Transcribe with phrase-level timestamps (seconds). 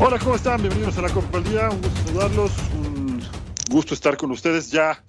[0.00, 0.60] Hola, ¿cómo están?
[0.60, 1.70] Bienvenidos a la Copa del Día.
[1.70, 2.52] Un gusto saludarlos.
[2.72, 3.20] Un
[3.68, 5.02] gusto estar con ustedes ya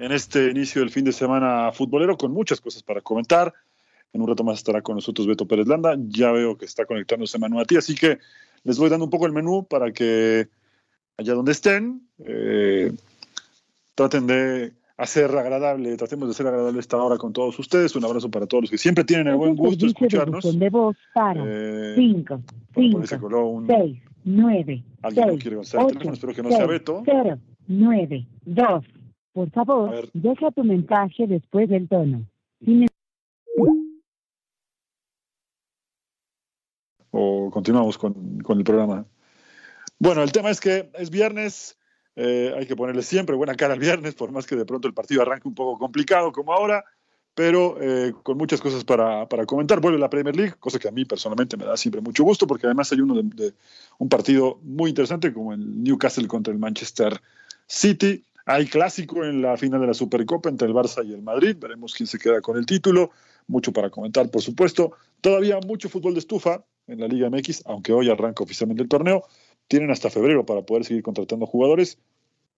[0.00, 3.54] en este inicio del fin de semana futbolero con muchas cosas para comentar.
[4.12, 5.94] En un rato más estará con nosotros Beto Pérez Landa.
[6.08, 8.18] Ya veo que está conectándose Manu a ti, así que
[8.64, 10.48] les voy dando un poco el menú para que
[11.16, 12.92] allá donde estén eh,
[13.94, 17.94] traten de hacer agradable, tratemos de hacer agradable esta hora con todos ustedes.
[17.94, 20.58] Un abrazo para todos los que siempre tienen el buen gusto de escucharnos.
[20.58, 21.44] De voz para
[21.94, 22.40] 5,
[22.74, 27.02] 5, 6, 9, Alguien 6, no quiere el teléfono, espero que no 6, sea Beto.
[27.04, 28.84] 0, 9, 2.
[29.32, 32.24] Por favor, deja tu mensaje después del tono.
[32.64, 32.86] Si
[37.12, 39.06] o continuamos con, con, el programa.
[39.98, 41.78] Bueno, el tema es que es viernes,
[42.16, 44.94] eh, hay que ponerle siempre buena cara al viernes, por más que de pronto el
[44.94, 46.84] partido arranque un poco complicado como ahora
[47.34, 49.80] pero eh, con muchas cosas para, para, comentar.
[49.80, 52.66] Vuelve la Premier League, cosa que a mí personalmente me da siempre mucho gusto, porque
[52.66, 53.54] además hay uno de,
[53.98, 57.20] un partido muy interesante como el Newcastle contra el Manchester
[57.66, 58.24] City.
[58.44, 61.56] Hay clásico en la final de la Supercopa entre el Barça y el Madrid.
[61.58, 63.10] Veremos quién se queda con el título.
[63.46, 64.92] Mucho para comentar, por supuesto.
[65.20, 69.24] Todavía mucho fútbol de estufa en la Liga MX, aunque hoy arranca oficialmente el torneo.
[69.68, 71.98] Tienen hasta febrero para poder seguir contratando jugadores.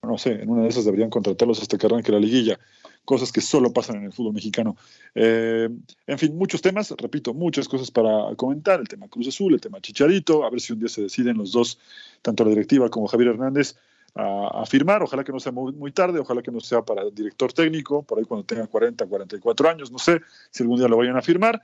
[0.07, 2.59] No sé, en una de esas deberían contratarlos hasta que arranque la liguilla
[3.05, 4.77] cosas que solo pasan en el fútbol mexicano.
[5.15, 5.69] Eh,
[6.07, 9.81] en fin, muchos temas, repito, muchas cosas para comentar, el tema Cruz Azul, el tema
[9.81, 11.79] Chicharito, a ver si un día se deciden los dos,
[12.23, 13.77] tanto la directiva como Javier Hernández,
[14.17, 18.05] a, firmar, ojalá que no sea muy, tarde, ojalá que no sea para director técnico,
[18.05, 20.21] por ahí cuando tenga 40, 44 años, no sé
[20.51, 21.63] si algún día lo vayan a firmar.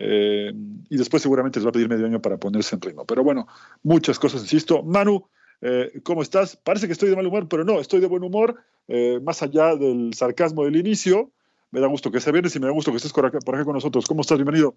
[0.00, 0.52] Eh,
[0.88, 3.04] y después seguramente les va a pedir medio año para ponerse en ritmo.
[3.04, 3.48] Pero bueno,
[3.82, 4.84] muchas cosas, insisto.
[4.84, 5.26] Manu,
[5.60, 6.56] eh, ¿cómo estás?
[6.56, 9.74] Parece que estoy de mal humor, pero no, estoy de buen humor, eh, más allá
[9.76, 11.30] del sarcasmo del inicio.
[11.70, 13.74] Me da gusto que se viernes y me da gusto que estés por acá, con
[13.74, 14.06] nosotros.
[14.06, 14.38] ¿Cómo estás?
[14.38, 14.74] Bienvenido.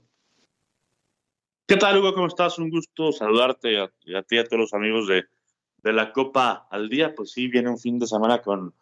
[1.67, 2.13] ¿Qué tal, Hugo?
[2.13, 2.59] ¿Cómo estás?
[2.59, 5.23] Un gusto saludarte a, a ti y a todos los amigos de,
[5.83, 7.15] de, la Copa al día.
[7.15, 8.73] Pues sí, viene un fin de semana con,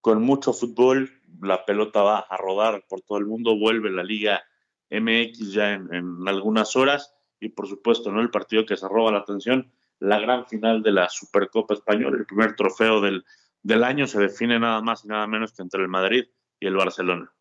[0.00, 1.10] con mucho fútbol.
[1.42, 3.58] La pelota va a rodar por todo el mundo.
[3.58, 4.44] Vuelve la Liga
[4.90, 7.14] MX ya en, en algunas horas.
[7.38, 8.22] Y por supuesto, ¿no?
[8.22, 12.26] El partido que se roba la atención la gran final de la Supercopa Española, el
[12.26, 13.24] primer trofeo del,
[13.62, 16.24] del año, se define nada más y nada menos que entre el Madrid
[16.60, 17.32] y el Barcelona.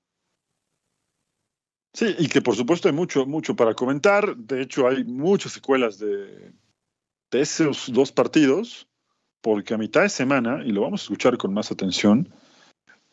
[1.93, 4.35] Sí, y que por supuesto hay mucho, mucho para comentar.
[4.35, 6.51] De hecho, hay muchas secuelas de,
[7.31, 8.87] de esos dos partidos,
[9.41, 12.31] porque a mitad de semana, y lo vamos a escuchar con más atención,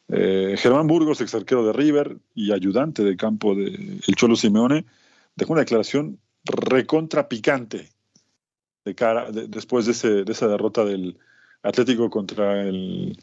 [0.09, 4.85] eh, Germán Burgos, ex arquero de River y ayudante de campo del de Cholo Simeone,
[5.35, 7.94] dejó una declaración recontra picante
[8.85, 11.19] de cara después de, ese, de, esa derrota del
[11.63, 13.17] Atlético contra el,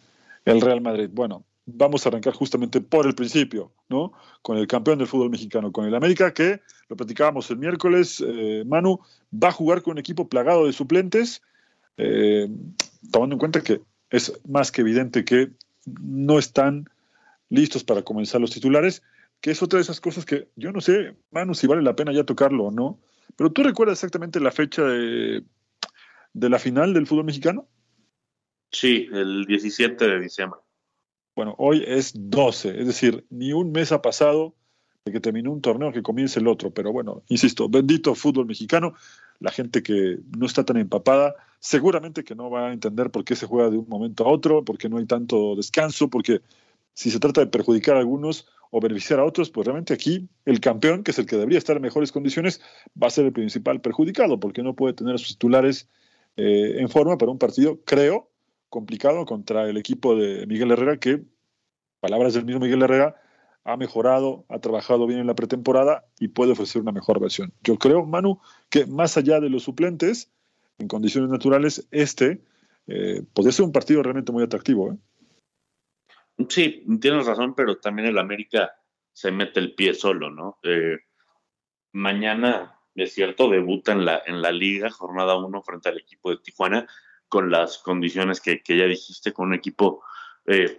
[0.45, 1.09] el, Real Madrid.
[1.11, 4.13] Bueno, vamos a arrancar justamente por el principio, ¿no?
[4.41, 8.63] Con el campeón del fútbol mexicano, con el América, que lo platicábamos el miércoles, eh,
[8.65, 8.99] Manu
[9.31, 11.41] va a jugar con un equipo plagado de suplentes,
[11.97, 12.49] eh,
[13.11, 15.51] tomando en cuenta que es más que evidente que
[15.85, 16.89] no están
[17.49, 19.03] listos para comenzar los titulares,
[19.39, 22.11] que es otra de esas cosas que yo no sé, Manu, si vale la pena
[22.11, 22.99] ya tocarlo o no,
[23.35, 25.43] pero tú recuerdas exactamente la fecha de,
[26.33, 27.67] de la final del fútbol mexicano?
[28.71, 30.59] Sí, el 17 de diciembre.
[31.35, 34.55] Bueno, hoy es 12, es decir, ni un mes ha pasado
[35.05, 36.71] de que terminó un torneo que comience el otro.
[36.71, 38.93] Pero bueno, insisto, bendito fútbol mexicano.
[39.39, 43.35] La gente que no está tan empapada, seguramente que no va a entender por qué
[43.35, 46.41] se juega de un momento a otro, porque no hay tanto descanso, porque
[46.93, 50.59] si se trata de perjudicar a algunos, o beneficiar a otros, pues realmente aquí el
[50.59, 52.61] campeón, que es el que debería estar en mejores condiciones,
[53.01, 55.89] va a ser el principal perjudicado, porque no puede tener a sus titulares
[56.37, 58.31] eh, en forma para un partido, creo,
[58.69, 61.21] complicado contra el equipo de Miguel Herrera, que,
[61.99, 63.15] palabras del mismo Miguel Herrera,
[63.65, 67.53] ha mejorado, ha trabajado bien en la pretemporada y puede ofrecer una mejor versión.
[67.63, 68.39] Yo creo, Manu,
[68.69, 70.31] que más allá de los suplentes,
[70.79, 72.41] en condiciones naturales, este
[72.87, 74.93] eh, podría ser un partido realmente muy atractivo.
[74.93, 74.97] ¿eh?
[76.49, 78.73] Sí, tienes razón, pero también el América
[79.13, 80.59] se mete el pie solo, ¿no?
[80.63, 80.99] Eh,
[81.93, 86.37] mañana, es cierto, debuta en la, en la liga, jornada 1 frente al equipo de
[86.37, 86.87] Tijuana,
[87.27, 90.03] con las condiciones que, ya dijiste, con un equipo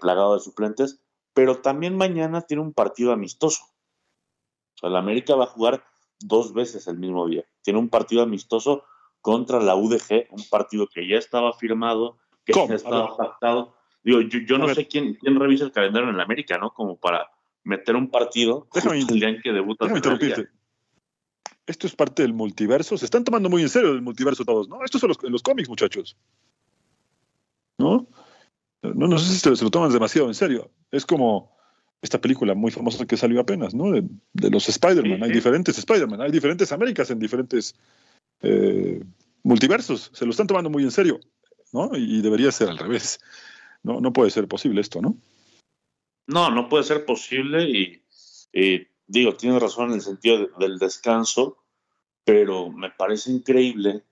[0.01, 1.01] plagado de suplentes,
[1.35, 3.65] pero también mañana tiene un partido amistoso.
[3.65, 5.85] O sea, el América va a jugar
[6.21, 7.45] dos veces el mismo día.
[7.63, 8.85] Tiene un partido amistoso
[9.21, 13.75] contra la UDG, un partido que ya estaba firmado, que ya estaba pactado.
[14.03, 16.71] Digo, yo, no sé quién, quién revisa el calendario en el América, ¿no?
[16.71, 17.31] Como para
[17.65, 19.87] meter un partido déjame, el día en que debuta.
[19.87, 20.49] interrumpirte.
[21.67, 22.99] Esto es parte del multiverso.
[22.99, 24.85] Se están tomando muy en serio el multiverso todos, ¿no?
[24.85, 26.17] Estos son los, los cómics, muchachos.
[27.79, 28.09] ¿No?
[28.83, 30.71] No, no sé si se, se lo toman demasiado en serio.
[30.91, 31.53] Es como
[32.03, 33.93] esta película muy famosa que salió apenas, ¿no?
[33.93, 34.03] De,
[34.51, 35.23] los Spider-Man.
[35.23, 37.77] Hay diferentes Spider-Man, hay diferentes Américas en diferentes
[38.43, 39.01] eh,
[39.45, 40.11] multiversos.
[40.13, 41.21] Se lo están tomando muy en serio,
[41.73, 41.91] ¿no?
[41.95, 43.21] Y, debería ser al revés.
[43.83, 45.17] No, no puede ser posible esto, ¿no?
[46.27, 51.59] No, no puede ser posible y, digo, tienes razón en el sentido del descanso,
[52.25, 54.05] pero me parece increíble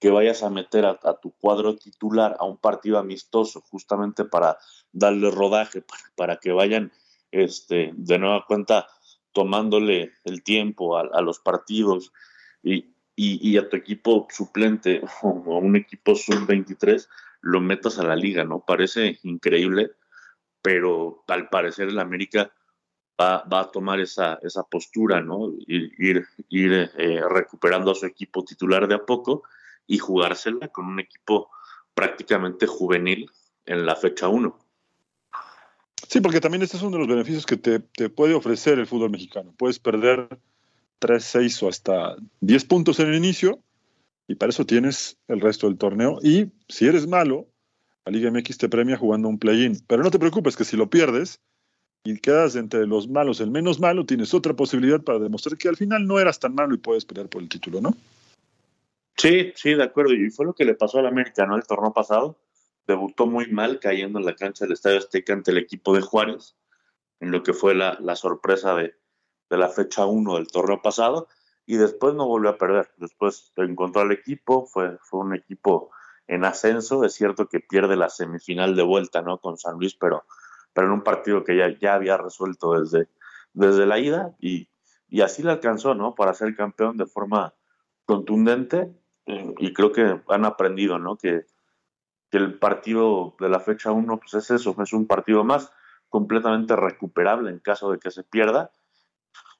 [0.00, 4.58] que vayas a meter a, tu cuadro titular a un partido amistoso justamente para
[4.90, 5.84] darle rodaje,
[6.16, 6.92] para que vayan
[7.30, 8.88] este, de nueva cuenta
[9.32, 12.12] tomándole el tiempo a, los partidos
[12.62, 17.08] y, y, a tu equipo suplente o a un equipo sub-23
[17.42, 18.64] lo metas a la liga, ¿no?
[18.64, 19.92] Parece increíble,
[20.62, 22.52] pero al parecer el América
[23.20, 25.52] va, va, a tomar esa, esa postura, ¿no?
[25.66, 29.42] Ir, ir, ir eh, recuperando a su equipo titular de a poco
[29.86, 31.50] y jugársela con un equipo
[31.94, 33.30] prácticamente juvenil
[33.66, 34.58] en la fecha 1.
[36.08, 37.80] Sí, porque también este es uno de los beneficios que te,
[38.10, 39.54] puede ofrecer el fútbol mexicano.
[39.56, 40.38] Puedes perder
[40.98, 43.60] 3, 6 o hasta 10 puntos en el inicio
[44.28, 46.18] y para eso tienes el resto del torneo.
[46.22, 47.48] Y si eres malo,
[48.04, 49.78] la Liga MX te premia jugando un play-in.
[49.86, 51.40] Pero no te preocupes que si lo pierdes
[52.04, 55.76] y quedas entre los malos el menos malo, tienes otra posibilidad para demostrar que al
[55.76, 57.94] final no eras tan malo y puedes pelear por el título, ¿no?
[59.16, 60.14] Sí, sí, de acuerdo.
[60.14, 61.56] Y fue lo que le pasó al América, ¿no?
[61.56, 62.38] El torneo pasado
[62.86, 66.56] debutó muy mal cayendo en la cancha del Estadio Azteca ante el equipo de Juárez,
[67.20, 68.94] en lo que fue la, sorpresa de,
[69.48, 71.28] la fecha 1 del torneo pasado,
[71.66, 72.90] y después no volvió a perder.
[72.96, 75.90] Después encontró al equipo, fue, fue un equipo
[76.26, 79.38] en ascenso, es cierto que pierde la semifinal de vuelta ¿no?
[79.38, 80.24] con San Luis, pero,
[80.72, 83.08] pero en un partido que ya, ya había resuelto desde,
[83.52, 84.68] desde la ida, y,
[85.08, 86.14] y así le alcanzó ¿no?
[86.14, 87.54] para ser campeón de forma
[88.04, 88.92] contundente,
[89.26, 91.16] y creo que han aprendido ¿no?
[91.16, 91.46] que
[92.32, 95.70] que el partido de la fecha 1 pues es eso, es un partido más
[96.08, 98.70] completamente recuperable en caso de que se pierda.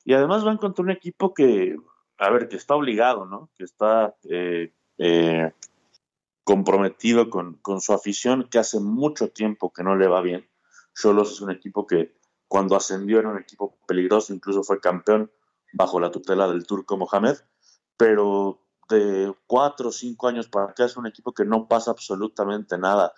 [0.06, 1.76] Y además van contra un equipo que,
[2.22, 3.50] a ver, que está obligado, ¿no?
[3.56, 5.52] Que está eh, eh,
[6.44, 10.48] comprometido con, su afición, que hace mucho tiempo que no le va bien.
[10.94, 12.16] Cholos es un equipo que
[12.46, 15.32] cuando ascendió era un equipo peligroso, incluso fue campeón
[15.72, 17.38] bajo la tutela del turco Mohamed,
[17.96, 22.78] pero de cuatro o cinco años para acá es un equipo que no pasa absolutamente
[22.78, 23.12] nada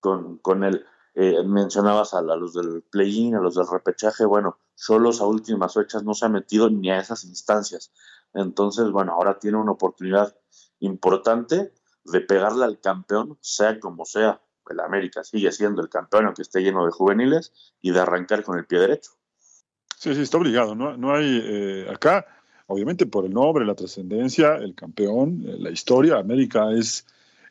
[0.00, 0.84] con, con él.
[1.14, 6.04] Eh, mencionabas a, los del play-in, a los del repechaje, bueno, solo a últimas fechas
[6.04, 7.92] no se ha metido ni a esas instancias.
[8.32, 10.36] Entonces, bueno, ahora tiene una oportunidad
[10.78, 11.72] importante
[12.04, 14.40] de pegarle al campeón, sea como sea.
[14.68, 18.56] El América sigue siendo el campeón, aunque esté lleno de juveniles, y de arrancar con
[18.56, 19.10] el pie derecho.
[19.98, 20.76] Sí, sí, está obligado.
[20.76, 22.24] No, no hay eh, acá
[22.70, 27.04] obviamente por el nombre, la trascendencia, el campeón, eh, la historia, América es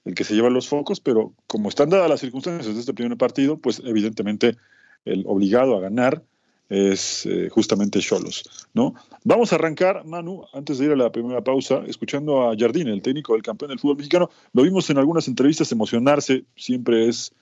[0.05, 3.17] el que se lleva los focos, pero como están dadas las circunstancias de este primer
[3.17, 4.57] partido, pues evidentemente
[5.05, 6.23] el obligado a ganar
[6.69, 8.93] es eh, justamente Cholos, ¿no?
[9.23, 13.01] Vamos a arrancar, Manu, antes de ir a la primera pausa, escuchando a Jardín, el
[13.01, 14.29] técnico del campeón del fútbol mexicano.
[14.53, 17.33] Lo vimos en algunas entrevistas emocionarse, siempre es,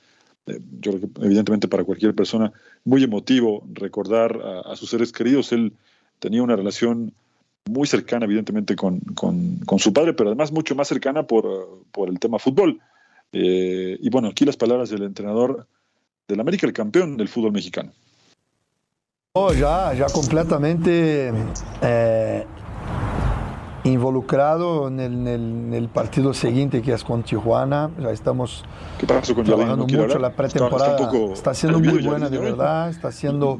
[0.46, 2.54] eh, yo creo que evidentemente para cualquier persona,
[2.86, 5.52] muy emotivo recordar a sus seres queridos.
[5.52, 5.74] Él
[6.20, 7.14] tenía una relación
[7.70, 9.02] muy cercana, evidentemente, con,
[9.78, 12.80] su padre, pero además mucho más cercana por, el tema fútbol.
[13.32, 15.68] Eh, y bueno, aquí las palabras del entrenador
[16.28, 17.92] del América, el campeón del fútbol mexicano.
[19.34, 21.32] Oh, ya, ya completamente
[21.84, 22.46] eh,
[23.88, 25.28] involucrado en
[25.74, 27.92] el, partido siguiente que es con Tijuana.
[28.00, 28.64] Ya estamos
[29.46, 30.20] trabajando mucho.
[30.20, 32.90] La pretemporada está, siendo muy buena, de verdad.
[32.90, 33.60] Está siendo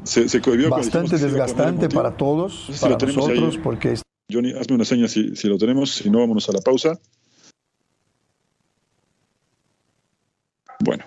[0.70, 3.94] bastante desgastante para todos, para nosotros, porque...
[4.30, 6.98] Johnny, hazme una seña si, lo tenemos, si no, vámonos a la pausa.
[10.80, 11.04] Bueno,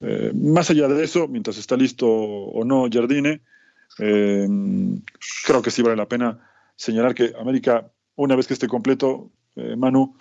[0.00, 3.40] eh, más allá de eso, mientras está listo o no Jardine,
[3.98, 4.46] eh,
[5.44, 6.38] creo que sí vale la pena
[6.76, 10.16] señalar que América una vez que esté completo, eh, Manu,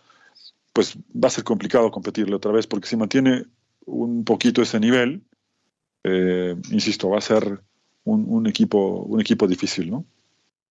[0.72, 3.46] pues va a ser complicado competirle otra vez, porque si mantiene
[3.86, 5.24] un poquito ese nivel,
[6.04, 7.60] eh, insisto, va a ser
[8.04, 10.06] un, equipo, un equipo difícil, ¿no?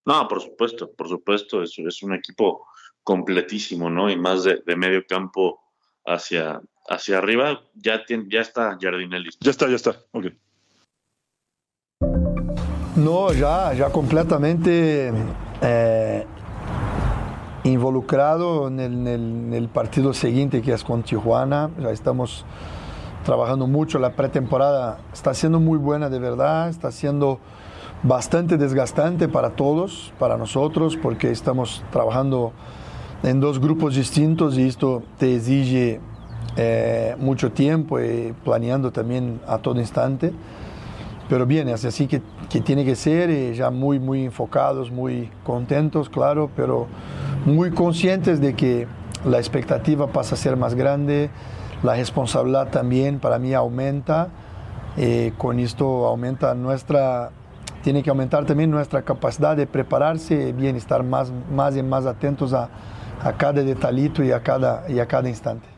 [0.06, 2.66] No, por supuesto, por supuesto, es, es un equipo
[3.02, 4.08] completísimo, ¿no?
[4.08, 5.60] Y más de, medio campo
[6.06, 9.30] hacia, hacia arriba, ya, tiene, ya está Jardinelli.
[9.40, 10.26] Ya está, ya está, ok.
[12.96, 15.12] No, ya, ya completamente
[15.60, 16.26] eh,
[17.66, 21.70] involucrado en el, partido siguiente que es con Tijuana.
[21.80, 22.44] Ya estamos
[23.24, 23.98] trabajando mucho.
[23.98, 27.40] La pretemporada está siendo muy buena de verdad, está siendo
[28.02, 32.52] bastante desgastante para todos, para nosotros, porque estamos trabajando
[33.22, 36.00] en dos grupos distintos y esto te exige
[36.56, 40.32] eh, mucho tiempo y planeando también a todo instante.
[41.28, 42.22] Pero bien, es así que,
[42.60, 46.86] tiene que ser, y ya muy, muy enfocados, muy contentos, claro, pero
[47.44, 48.86] muy conscientes de que
[49.24, 51.30] la expectativa pasa a ser más grande,
[51.82, 54.28] la responsabilidad también para mí aumenta,
[54.96, 57.30] eh, con esto aumenta nuestra,
[57.82, 62.52] tiene que aumentar también nuestra capacidad de prepararse bien, estar más, más y más atentos
[62.52, 62.68] a,
[63.22, 65.75] a cada detallito y a cada, y a cada instante.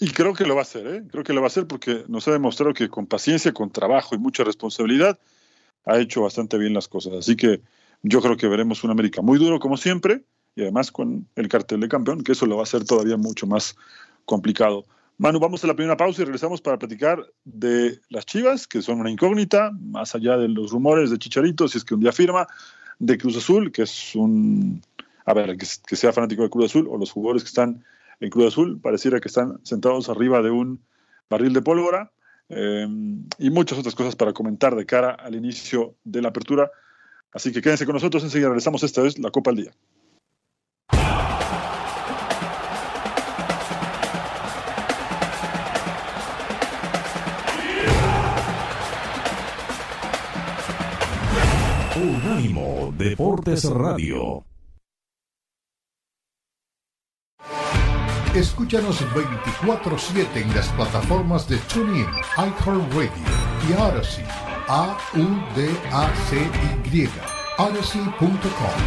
[0.00, 1.02] Y creo que lo va a hacer, ¿eh?
[1.10, 4.14] creo que lo va a hacer porque nos ha demostrado que con paciencia, con trabajo
[4.14, 5.18] y mucha responsabilidad
[5.84, 7.14] ha hecho bastante bien las cosas.
[7.14, 7.62] Así que
[8.02, 10.22] yo creo que veremos un América muy duro como siempre
[10.54, 13.46] y además con el cartel de campeón, que eso lo va a hacer todavía mucho
[13.46, 13.76] más
[14.24, 14.84] complicado.
[15.16, 19.00] Manu, vamos a la primera pausa y regresamos para platicar de las Chivas, que son
[19.00, 22.46] una incógnita, más allá de los rumores de Chicharito, si es que un día firma,
[23.00, 24.80] de Cruz Azul, que es un,
[25.24, 27.84] a ver, que, sea fanático de Cruz Azul, o los jugadores que están
[28.20, 30.82] en Cruz Azul, pareciera que están sentados arriba de un
[31.30, 32.12] barril de pólvora,
[32.48, 32.86] eh,
[33.38, 36.70] y muchas otras cosas para comentar de cara al inicio de la apertura
[37.32, 38.82] Así que quédense con nosotros, enseguida regresamos.
[38.82, 39.70] Esta vez la Copa al Día.
[51.96, 54.47] Unánimo Deportes Radio.
[58.34, 62.06] Escúchanos 24-7 en las plataformas de TuneIn,
[62.36, 63.10] iHeartRadio
[63.68, 64.24] y Odyssey
[64.68, 65.08] a-U-D-A-C-Y.
[67.58, 68.78] Odyssey.com.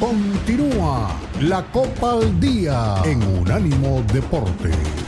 [0.00, 5.01] Continúa la Copa al Día en Unánimo Deportes.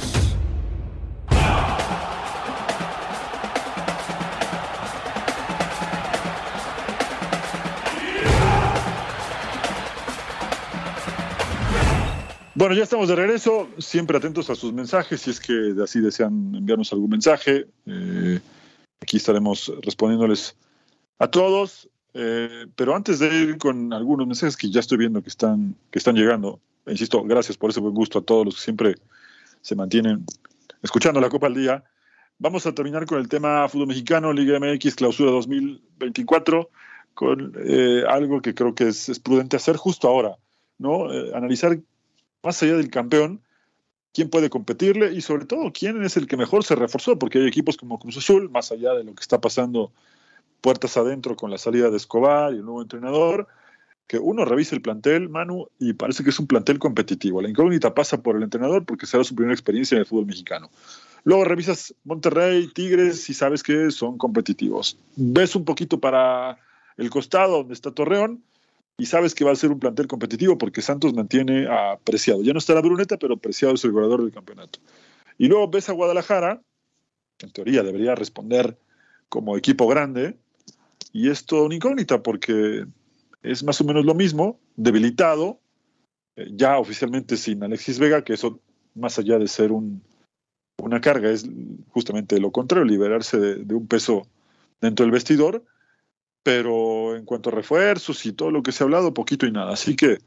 [12.64, 16.54] Bueno, ya estamos de regreso, siempre atentos a sus mensajes, si es que así desean
[16.54, 17.66] enviarnos algún mensaje.
[17.84, 18.40] Eh,
[19.02, 20.56] aquí estaremos respondiéndoles
[21.18, 21.90] a todos.
[22.14, 25.98] Eh, pero antes de ir con algunos mensajes que ya estoy viendo que están, que
[25.98, 28.94] están llegando, insisto, gracias por ese buen gusto a todos los que siempre
[29.60, 30.24] se mantienen
[30.80, 31.84] escuchando la Copa al Día.
[32.38, 36.70] Vamos a terminar con el tema fútbol mexicano, Liga MX, clausura 2024,
[37.12, 40.38] con eh, algo que creo que es, es, prudente hacer justo ahora,
[40.78, 41.10] ¿no?
[41.34, 41.78] analizar
[42.44, 43.40] más allá del campeón,
[44.12, 47.48] quién puede competirle y sobre todo quién es el que mejor se reforzó, porque hay
[47.48, 49.92] equipos como Cruz Azul, más allá de lo que está pasando
[50.60, 53.48] puertas adentro con la salida de Escobar y el nuevo entrenador,
[54.06, 57.42] que uno revisa el plantel, Manu, y parece que es un plantel competitivo.
[57.42, 60.70] La incógnita pasa por el entrenador porque será su primera experiencia en el fútbol mexicano.
[61.24, 64.98] Luego revisas Monterrey, Tigres y sabes que son competitivos.
[65.16, 66.58] Ves un poquito para
[66.98, 68.42] el costado donde está Torreón
[68.96, 72.42] y sabes que va a ser un plantel competitivo porque Santos mantiene a Preciado.
[72.42, 74.78] Ya no está la Bruneta, pero Preciado es el goleador del campeonato.
[75.36, 76.62] Y luego ves a Guadalajara,
[77.40, 78.78] en teoría debería responder
[79.28, 80.36] como equipo grande,
[81.12, 82.86] y es todo una incógnita porque
[83.42, 85.58] es más o menos lo mismo, debilitado,
[86.36, 88.60] eh, ya oficialmente sin Alexis Vega, que eso
[88.94, 90.02] más allá de ser un,
[90.78, 91.48] una carga, es
[91.90, 94.28] justamente lo contrario, liberarse de un peso
[94.80, 95.64] dentro del vestidor
[96.44, 99.72] pero en cuanto a refuerzos y todo lo que se ha hablado, poquito y nada.
[99.72, 100.18] Así que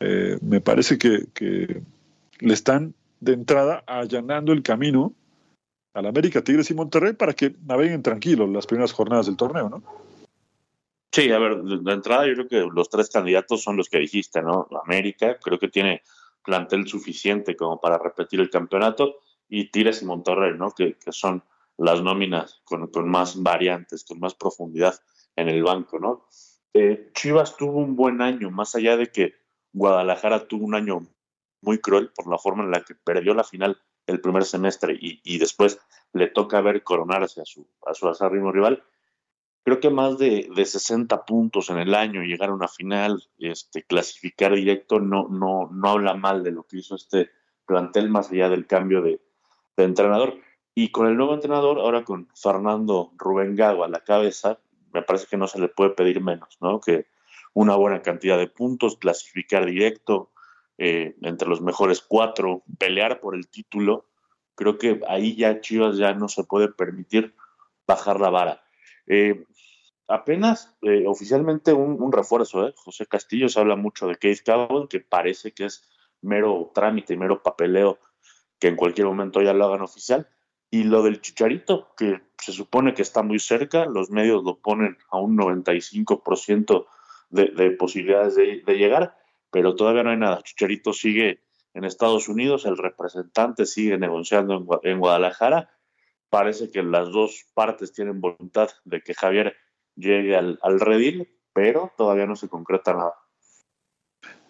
[0.00, 1.82] eh, me parece que,
[2.40, 5.12] le están de entrada allanando el camino
[5.92, 9.82] al América, Tigres y Monterrey para que naveguen tranquilos las primeras jornadas del torneo, ¿no?
[11.12, 14.40] Sí, a ver, de entrada yo creo que los tres candidatos son los que dijiste,
[14.40, 14.66] ¿no?
[14.82, 16.02] América creo que tiene
[16.42, 20.70] plantel suficiente como para repetir el campeonato y Tigres y Monterrey, ¿no?
[20.70, 21.42] Que, son
[21.76, 24.94] las nóminas con, con, más variantes, con más profundidad
[25.40, 26.26] en el banco, ¿no?
[26.72, 29.34] Eh, Chivas tuvo un buen año, más allá de que
[29.72, 31.06] Guadalajara tuvo un año
[31.62, 35.38] muy cruel por la forma en la que perdió la final el primer semestre y,
[35.38, 35.80] después
[36.12, 38.82] le toca ver coronarse a su, a su rival.
[39.64, 43.84] creo que más de, de 60 puntos en el año, llegar a una final, este,
[43.84, 47.30] clasificar directo, no, no, no habla mal de lo que hizo este
[47.66, 49.20] plantel más allá del cambio de,
[49.76, 50.38] de entrenador.
[50.74, 54.58] Y con el nuevo entrenador, ahora con Fernando Rubén Gago a la cabeza,
[54.92, 56.80] me parece que no se le puede pedir menos, ¿no?
[56.80, 57.06] Que
[57.54, 60.30] una buena cantidad de puntos, clasificar directo
[60.78, 64.06] eh, entre los mejores cuatro, pelear por el título.
[64.54, 67.34] Creo que ahí ya Chivas ya no se puede permitir
[67.86, 68.62] bajar la vara.
[69.06, 69.44] Eh,
[70.08, 72.72] apenas eh, oficialmente un, refuerzo.
[72.76, 75.88] José Castillo se habla mucho de Keith Cowell, que parece que es
[76.22, 77.98] mero trámite, mero papeleo,
[78.58, 80.28] que en cualquier momento ya lo hagan oficial.
[80.70, 84.96] Y lo del Chicharito, que se supone que está muy cerca, los medios lo ponen
[85.10, 86.86] a un 95%
[87.30, 89.16] de, de posibilidades de, llegar,
[89.50, 90.42] pero todavía no hay nada.
[90.42, 91.42] Chicharito sigue
[91.74, 95.70] en Estados Unidos, el representante sigue negociando en, Guadalajara.
[96.28, 99.56] Parece que las dos partes tienen voluntad de que Javier
[99.96, 103.14] llegue al, al redil, pero todavía no se concreta nada.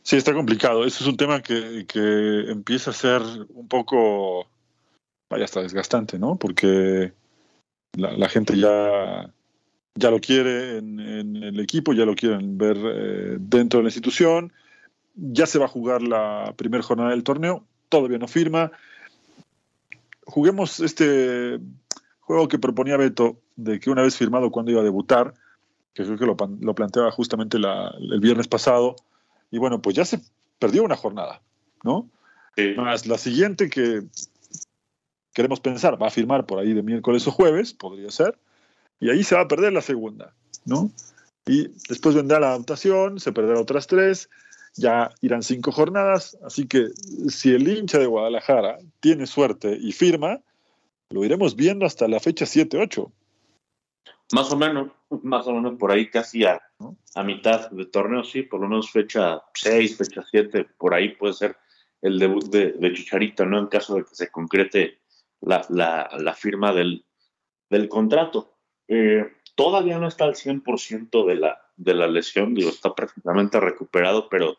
[0.02, 0.84] Sí, está complicado.
[0.84, 4.48] Eso es un tema que, que empieza a ser un poco,
[5.30, 6.36] vaya, está desgastante, ¿no?
[6.36, 7.12] Porque
[7.94, 9.32] la, gente ya,
[9.94, 10.98] ya lo quiere en,
[11.36, 14.52] el equipo, ya lo quieren ver eh, dentro de la institución,
[15.14, 18.72] ya se va a jugar la primera jornada del torneo, todavía no firma.
[20.24, 21.60] Juguemos este
[22.20, 25.34] juego que proponía Beto, de que una vez firmado cuando iba a debutar,
[25.94, 28.96] que creo que lo, lo planteaba justamente el viernes pasado,
[29.50, 30.20] y bueno, pues ya se
[30.58, 31.40] perdió una jornada,
[31.84, 32.08] ¿no?
[32.76, 34.02] Más la siguiente que
[35.32, 38.38] queremos pensar, va a firmar por ahí de miércoles o jueves, podría ser,
[38.98, 40.34] y ahí se va a perder la segunda,
[40.64, 40.90] ¿no?
[41.46, 44.28] Y después vendrá la adaptación, se perderá otras tres,
[44.76, 46.88] ya irán cinco jornadas, así que
[47.28, 50.40] si el hincha de Guadalajara tiene suerte y firma,
[51.10, 53.10] lo iremos viendo hasta la fecha 7-8.
[54.32, 56.62] Más o menos, más o menos por ahí casi a,
[57.16, 61.34] a mitad de torneo, sí, por lo menos fecha 6, fecha 7, por ahí puede
[61.34, 61.56] ser
[62.00, 63.58] el debut de, de Chicharito, ¿no?
[63.58, 64.99] En caso de que se concrete
[65.40, 67.04] la, la, firma del,
[67.68, 68.56] del contrato.
[68.88, 69.24] Eh,
[69.54, 74.58] todavía no está al 100% de la, de la lesión, digo, está perfectamente recuperado, pero,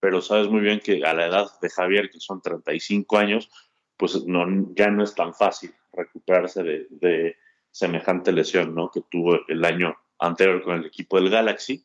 [0.00, 3.50] pero sabes muy bien que a la edad de Javier, que son 35 años,
[3.96, 7.36] pues no, ya no es tan fácil recuperarse de, de
[7.70, 8.90] semejante lesión ¿no?
[8.90, 11.84] que tuvo el año anterior con el equipo del Galaxy.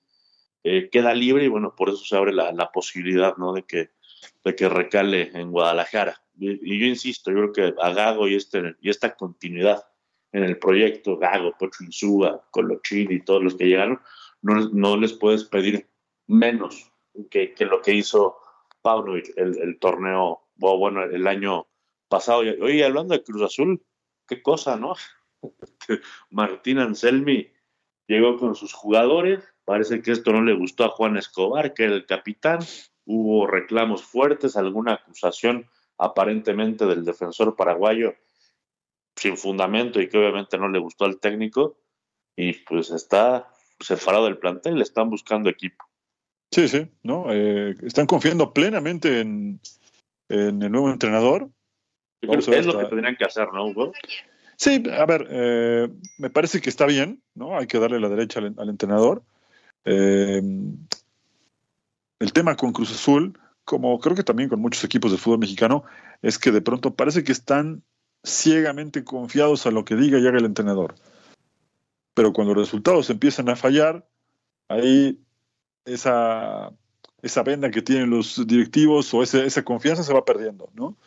[0.63, 3.53] Eh, queda libre y bueno, por eso se abre la, la posibilidad ¿no?
[3.53, 3.91] de, que,
[4.43, 6.21] de que recale en Guadalajara.
[6.39, 9.83] Y, yo insisto, yo creo que a Gago y, este, y esta continuidad
[10.31, 13.99] en el proyecto, Gago, Pocho Insúa, Colochín y todos los que llegaron,
[14.41, 15.87] no, no les puedes pedir
[16.27, 16.91] menos
[17.31, 18.37] que, que lo que hizo
[18.81, 21.67] Pablo el, el torneo, bueno, el año
[22.07, 22.39] pasado.
[22.39, 23.83] Oye, hablando de Cruz Azul,
[24.27, 24.93] qué cosa, ¿no?
[26.29, 27.51] Martín Anselmi
[28.07, 31.95] llegó con sus jugadores, parece que esto no le gustó a Juan Escobar, que era
[31.95, 32.59] el capitán,
[33.05, 38.15] hubo reclamos fuertes, alguna acusación aparentemente del defensor paraguayo
[39.15, 41.77] sin fundamento y que obviamente no le gustó al técnico
[42.35, 45.85] y pues está separado del plantel, le están buscando equipo.
[46.51, 47.25] Sí, sí, ¿no?
[47.31, 49.59] Eh, están confiando plenamente en,
[50.29, 51.49] en, el nuevo entrenador.
[52.21, 53.91] es lo que tendrían que hacer, ¿no, Hugo?
[54.55, 57.57] Sí, a ver, eh, me parece que está bien, ¿no?
[57.57, 59.23] Hay que darle la derecha al, entrenador.
[59.85, 60.41] Eh,
[62.19, 65.83] el tema con Cruz Azul, como creo que también con muchos equipos de fútbol mexicano,
[66.21, 67.83] es que de pronto parece que están
[68.23, 70.95] ciegamente confiados a lo que diga y haga el entrenador.
[72.13, 74.07] Pero cuando los resultados empiezan a fallar,
[74.69, 75.19] ahí
[75.83, 76.71] esa,
[77.21, 80.97] esa venda que tienen los directivos o esa confianza se va perdiendo, ¿no?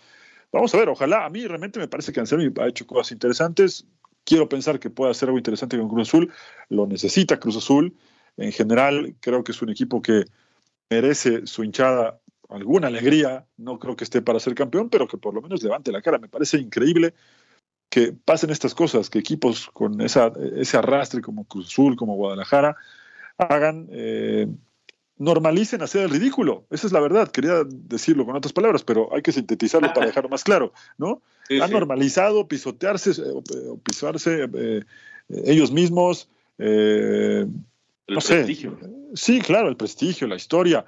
[0.52, 1.24] Vamos a ver, ojalá.
[1.24, 3.86] A mí realmente me parece que Anselmi ha hecho cosas interesantes.
[4.24, 6.30] Quiero pensar que pueda hacer algo interesante con Cruz Azul.
[6.68, 7.96] Lo necesita Cruz Azul.
[8.36, 10.26] En general, creo que es un equipo que
[10.90, 12.19] merece su hinchada
[12.50, 13.46] alguna alegría.
[13.56, 16.18] No creo que esté para ser campeón, pero que por lo menos levante la cara.
[16.18, 17.14] Me parece increíble
[17.88, 22.76] que pasen estas cosas, que equipos con esa, ese arrastre como Cruz Azul, como Guadalajara,
[23.36, 24.46] hagan eh,
[25.20, 26.64] normalicen hacer el ridículo.
[26.70, 27.30] Esa es la verdad.
[27.30, 31.22] Quería decirlo con otras palabras, pero hay que sintetizarlo para dejarlo más claro, ¿no?
[31.50, 34.82] Han normalizado pisotearse, eh, pisarse eh,
[35.28, 36.28] ellos mismos.
[36.58, 37.46] Eh,
[38.06, 38.78] el prestigio.
[39.14, 40.86] Sí, claro, el prestigio, la historia.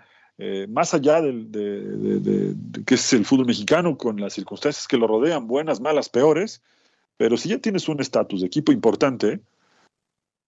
[0.68, 5.46] Más allá de, de, que es el fútbol mexicano, con las circunstancias que lo rodean,
[5.46, 6.62] buenas, malas, peores,
[7.16, 9.40] pero si ya tienes un estatus de equipo importante,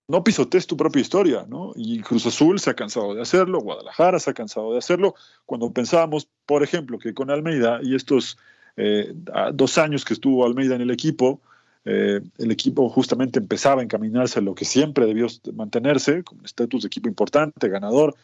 [0.08, 1.72] no pisotees tu propia historia, ¿no?
[1.76, 5.14] Y Cruz Azul se ha cansado de hacerlo, Guadalajara se ha cansado de hacerlo.
[5.46, 8.36] Cuando pensábamos, por ejemplo, que con Almeida y estos
[8.76, 9.14] eh,
[9.52, 11.40] dos años que estuvo Almeida en el equipo,
[11.86, 16.82] eh, el equipo justamente empezaba a encaminarse a lo que siempre debió mantenerse, con estatus
[16.82, 18.14] de equipo importante, ganador,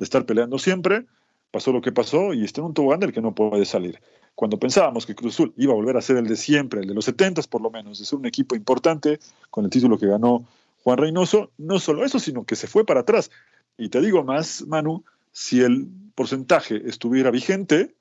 [0.00, 1.04] de estar peleando siempre.
[1.52, 4.00] Pasó lo que pasó y está en un tobogán del que no puede salir.
[4.34, 7.04] Cuando pensábamos que Cruz iba a volver a ser el de siempre, el de los
[7.04, 10.46] 70 por lo menos, de ser un equipo importante con el título que ganó
[10.82, 13.30] Juan Reynoso, no solo eso, sino que se fue para atrás.
[13.76, 17.94] Y te digo más, Manu, si el porcentaje estuviera vigente,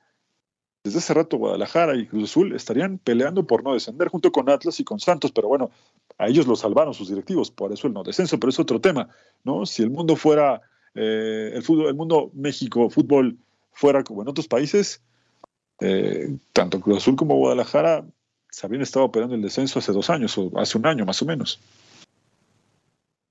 [0.82, 4.86] desde hace rato Guadalajara y Cruz estarían peleando por no descender junto con Atlas y
[4.86, 5.70] con Santos, pero bueno,
[6.18, 9.10] a ellos lo salvaron sus directivos, por eso el no descenso, pero es otro tema,
[9.44, 9.66] ¿no?
[9.66, 10.62] Si el mundo fuera,
[10.96, 13.38] eh, el fútbol, el mundo México, fútbol
[13.72, 15.02] fuera como en otros países,
[15.80, 18.06] eh, tanto Cruz Azul como Guadalajara
[18.50, 21.26] se habían estado operando el descenso hace dos años, o hace un año más o
[21.26, 21.60] menos.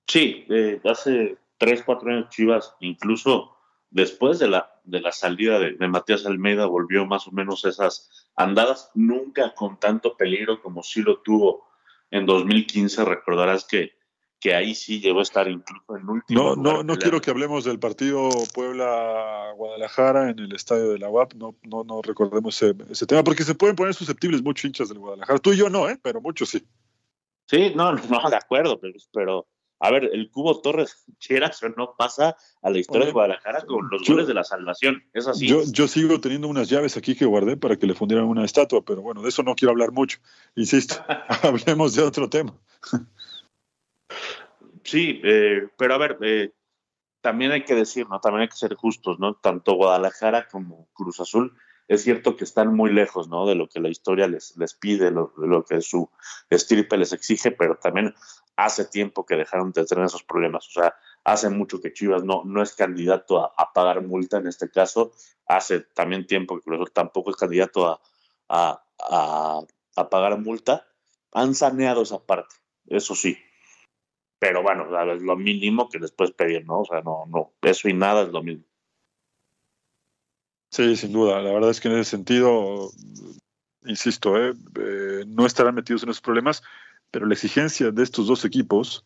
[0.07, 3.57] Sí, eh, hace tres, cuatro años Chivas, incluso
[3.91, 8.91] después de la, de la salida de, Matías Almeida, volvió más o menos esas andadas,
[8.95, 11.69] nunca con tanto peligro como sí lo tuvo
[12.11, 13.05] en 2015.
[13.05, 13.98] Recordarás que,
[14.41, 16.55] que ahí sí llegó a estar incluso en último.
[16.55, 21.35] No, no, no quiero que hablemos del partido Puebla-Guadalajara en el estadio de la UAP,
[21.35, 24.99] no, no, no recordemos ese, ese, tema, porque se pueden poner susceptibles muchos hinchas del
[24.99, 25.39] Guadalajara.
[25.39, 25.99] Tú y yo no, ¿eh?
[26.01, 26.65] pero muchos sí.
[27.47, 29.49] Sí, no, no, de acuerdo, pero, pero
[29.81, 33.89] a ver, el Cubo Torres, quieras o no, pasa a la historia de Guadalajara con
[33.91, 35.03] los goles de la salvación.
[35.13, 35.47] Es así.
[35.47, 38.85] Yo, yo, sigo teniendo unas llaves aquí que guardé para que le fundieran una estatua,
[38.85, 40.19] pero bueno, de eso no quiero hablar mucho.
[40.57, 40.97] Insisto,
[41.43, 42.55] hablemos de otro tema.
[44.85, 46.53] sí, eh, pero a ver, eh,
[47.21, 48.21] también hay que decir, ¿no?
[48.21, 49.35] También hay que ser justos, ¿no?
[49.35, 51.57] Tanto Guadalajara como Cruz Azul
[51.89, 53.47] es cierto que están muy lejos ¿no?
[53.47, 56.11] de lo que la historia les, les pide, lo, de lo que su
[56.51, 58.15] estirpe les exige, pero también
[58.57, 60.69] hace tiempo que dejaron de tener esos problemas.
[60.69, 60.95] O sea,
[61.25, 65.13] hace mucho que Chivas no, no es candidato a, pagar multa en este caso.
[65.47, 67.99] Hace también tiempo que tampoco es candidato
[68.49, 70.87] a, a, pagar multa.
[71.33, 72.55] Han saneado esa parte,
[72.87, 73.39] eso sí.
[74.39, 76.81] Pero bueno, es lo mínimo que les puedes pedir, ¿no?
[76.81, 78.65] O sea, no, no, eso y nada es lo mismo.
[80.71, 81.41] Sí, sin duda.
[81.41, 82.91] La verdad es que en ese sentido,
[83.85, 84.55] insisto, ¿eh?
[84.79, 86.63] Eh, no estarán metidos en esos problemas,
[87.11, 89.05] pero la exigencia de estos dos equipos.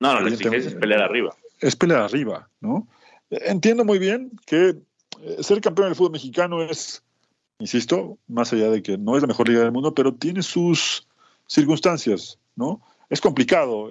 [0.00, 1.36] No, no la exigencia es pelear arriba.
[1.60, 2.88] Es pelear arriba, ¿no?
[3.30, 4.76] Entiendo muy bien que
[5.20, 7.04] eh, ser campeón del fútbol mexicano es,
[7.58, 11.06] insisto, más allá de que no es la mejor liga del mundo, pero tiene sus
[11.46, 12.80] circunstancias, ¿no?
[13.10, 13.90] Es complicado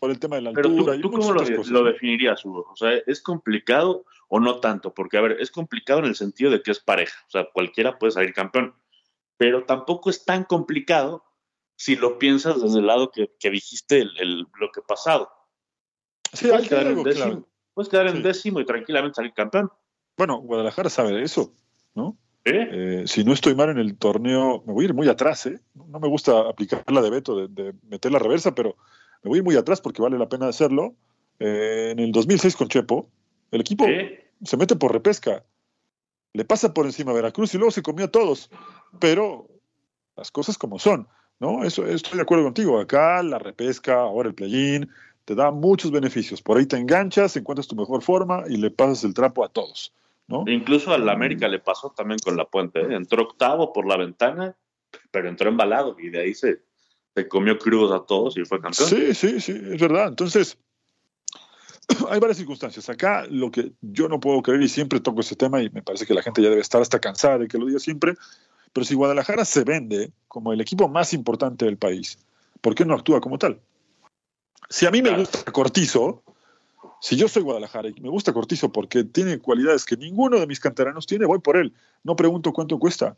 [0.00, 0.68] por el tema de la altura.
[0.68, 2.66] Pero tú, cómo lo, lo, definirías, Hugo?
[2.72, 6.50] O sea, ¿es complicado o no tanto, porque a ver, es complicado en el sentido
[6.50, 8.74] de que es pareja, o sea, cualquiera puede salir campeón,
[9.36, 11.24] pero tampoco es tan complicado
[11.76, 15.30] si lo piensas desde el lado que, dijiste el, el, bloque pasado.
[16.32, 19.70] Sí, puedes, quedar en décimo, puedes quedar en décimo y tranquilamente salir campeón.
[20.16, 21.52] Bueno, Guadalajara sabe de eso,
[21.94, 22.16] ¿no?
[22.44, 23.04] ¿Eh?
[23.06, 25.60] si no estoy mal en el torneo, me voy a ir muy atrás, ¿eh?
[25.74, 28.76] No me gusta aplicar la de Beto, de, meter la reversa, pero
[29.22, 30.94] me voy muy atrás porque vale la pena hacerlo.
[31.38, 33.10] Eh, en el 2006 con Chepo,
[33.50, 33.86] el equipo
[34.42, 35.44] se mete por repesca.
[36.32, 38.50] Le pasa por encima a Veracruz y luego se comió a todos.
[38.98, 39.48] Pero
[40.16, 41.64] las cosas como son, ¿no?
[41.64, 42.78] Eso, estoy de acuerdo contigo.
[42.78, 44.88] Acá la repesca, ahora el play-in,
[45.24, 46.42] te da muchos beneficios.
[46.42, 49.92] Por ahí te enganchas, encuentras tu mejor forma y le pasas el trapo a todos,
[50.28, 50.44] ¿no?
[50.46, 52.80] Incluso al América le pasó también con la puente.
[52.80, 52.94] ¿eh?
[52.94, 54.56] Entró octavo por la ventana,
[55.10, 56.62] pero entró embalado y de ahí se,
[57.28, 58.88] comió crudos a todos y fue campeón.
[58.88, 60.08] Sí, sí, sí, es verdad.
[60.08, 60.58] Entonces,
[62.08, 62.88] hay varias circunstancias.
[62.88, 66.06] Acá lo que yo no puedo creer, y siempre toco ese tema, y me parece
[66.06, 68.14] que la gente ya debe estar hasta cansada de que lo diga siempre,
[68.72, 72.18] pero si Guadalajara se vende como el equipo más importante del país,
[72.60, 73.60] ¿por qué no actúa como tal?
[74.68, 76.22] Si a mí me gusta Cortizo,
[77.00, 80.60] si yo soy Guadalajara y me gusta Cortizo porque tiene cualidades que ninguno de mis
[80.60, 81.74] canteranos tiene, voy por él.
[82.04, 83.16] No pregunto cuánto cuesta.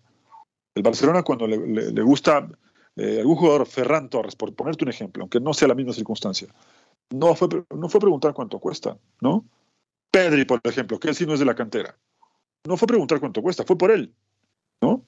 [0.74, 2.48] El Barcelona cuando le, gusta
[2.96, 6.48] eh, algún jugador, Ferran Torres, por ponerte un ejemplo, aunque no sea la misma circunstancia,
[7.10, 9.44] no fue, no fue preguntar cuánto cuesta, ¿no?
[10.10, 11.96] Pedri, por ejemplo, que él sí no es de la cantera.
[12.66, 14.12] No fue preguntar cuánto cuesta, fue por él,
[14.80, 15.02] ¿no?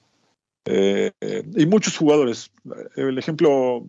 [0.65, 1.11] Eh,
[1.55, 2.51] y muchos jugadores.
[2.95, 3.87] El ejemplo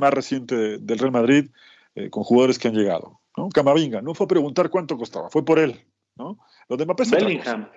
[0.00, 1.50] más reciente del Real Madrid,
[1.94, 3.48] eh, con jugadores que han llegado, ¿no?
[3.50, 5.84] Camavinga, no fue preguntar cuánto costaba, fue por él,
[6.16, 6.38] ¿no?
[6.68, 7.68] Los de Bellingham.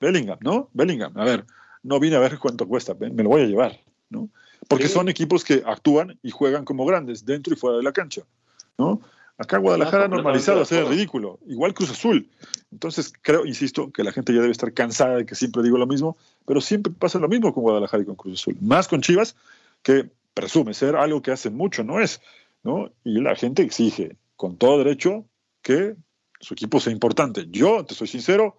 [0.00, 0.68] Bellingham, ¿no?
[0.72, 1.46] Bellingham, a ver,
[1.82, 4.28] no vine a ver cuánto cuesta, me lo voy a llevar, ¿no?
[4.68, 8.22] Porque son equipos que actúan y juegan como grandes, dentro y fuera de la cancha,
[8.78, 9.00] ¿no?
[9.36, 12.30] Acá Guadalajara ha normalizado hacer el ridículo, igual Cruz Azul.
[12.70, 15.88] Entonces creo, insisto, que la gente ya debe estar cansada de que siempre digo lo
[15.88, 18.56] mismo, pero siempre pasa lo mismo con Guadalajara y con Cruz Azul.
[18.60, 19.34] Más con Chivas,
[19.82, 22.20] que presume ser algo que hace mucho, no es,
[22.62, 22.92] ¿no?
[23.02, 25.24] Y la gente exige, con todo derecho,
[25.62, 25.96] que
[26.40, 27.46] su equipo sea importante.
[27.50, 28.56] Yo, te soy sincero,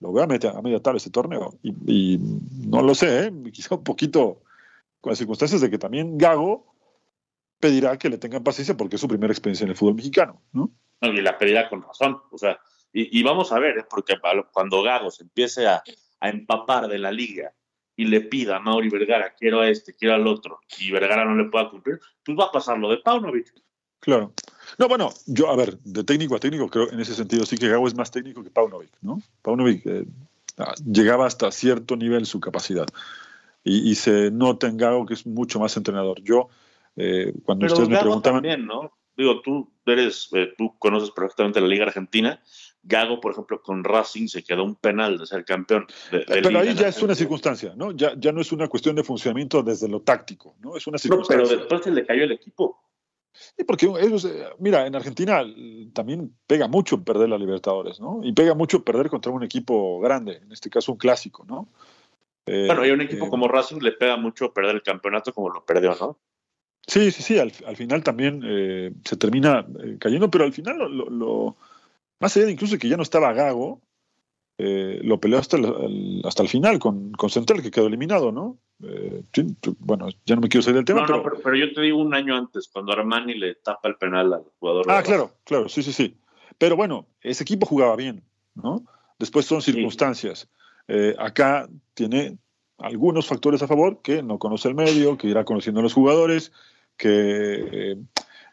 [0.00, 2.18] lo voy a meter a media tabla este torneo y,
[2.66, 3.32] no lo sé, ¿eh?
[3.52, 4.42] quizá un poquito
[5.06, 6.66] con las circunstancias de que también Gago
[7.60, 10.72] pedirá que le tengan paciencia porque es su primera experiencia en el fútbol mexicano, ¿no?
[11.00, 12.58] y la pedirá con razón, o sea,
[12.92, 13.84] y, vamos a ver, ¿eh?
[13.88, 14.14] porque
[14.52, 15.80] cuando Gago se empiece a,
[16.18, 17.52] a, empapar de la liga
[17.94, 21.36] y le pida a Mauri Vergara, quiero a este, quiero al otro, y Vergara no
[21.36, 23.54] le pueda cumplir, pues va a pasar lo de Paunovic.
[24.00, 24.32] Claro.
[24.76, 27.68] No, bueno, yo, a ver, de técnico a técnico, creo en ese sentido sí que
[27.68, 29.22] Gago es más técnico que Paunovic, ¿no?
[29.42, 30.04] Paunovic eh,
[30.84, 32.88] llegaba hasta cierto nivel su capacidad.
[33.68, 36.22] Y, se nota en Gago que es mucho más entrenador.
[36.22, 36.48] Yo,
[36.94, 38.42] eh, cuando ustedes me preguntaban.
[38.42, 38.92] También, ¿no?
[39.16, 42.40] Digo, tú eres, eh, tú conoces perfectamente la Liga Argentina.
[42.84, 45.86] Gago, por ejemplo, con Racing se quedó un penal de ser campeón.
[46.10, 47.90] pero ahí ya es una circunstancia, ¿no?
[47.90, 50.76] Ya, ya no es una cuestión de funcionamiento desde lo táctico, ¿no?
[50.76, 51.42] Es una circunstancia.
[51.42, 52.80] No, pero después se le cayó el equipo.
[53.58, 55.42] Y porque ellos, eh, mira, en Argentina
[55.92, 58.20] también pega mucho perder la Libertadores, ¿no?
[58.22, 61.68] Y pega mucho perder contra un equipo grande, en este caso un clásico, ¿no?
[62.46, 65.50] Eh, bueno, hay un equipo eh, como Racing le pega mucho perder el campeonato como
[65.50, 66.18] lo perdió, ¿no?
[66.86, 69.66] Sí, sí, sí, al, final también se termina
[69.98, 71.56] cayendo, pero al final lo,
[72.20, 73.80] más allá de incluso que ya no estaba Gago,
[74.56, 78.58] lo peleó hasta el, hasta el final con, con Central, que quedó eliminado, ¿no?
[78.82, 79.22] Eh,
[79.78, 81.06] bueno, ya no me quiero salir del tema.
[81.06, 81.56] pero...
[81.56, 84.86] yo te digo un año antes, cuando Armani le tapa el penal al jugador.
[84.88, 86.16] Ah, claro, claro, sí, sí, sí.
[86.58, 88.22] Pero bueno, ese equipo jugaba bien,
[88.54, 88.84] ¿no?
[89.18, 90.48] Después son circunstancias.
[90.88, 92.38] Eh, acá tiene
[92.78, 96.52] algunos factores a favor, que no conoce el medio, que irá conociendo a los jugadores,
[96.96, 97.96] que,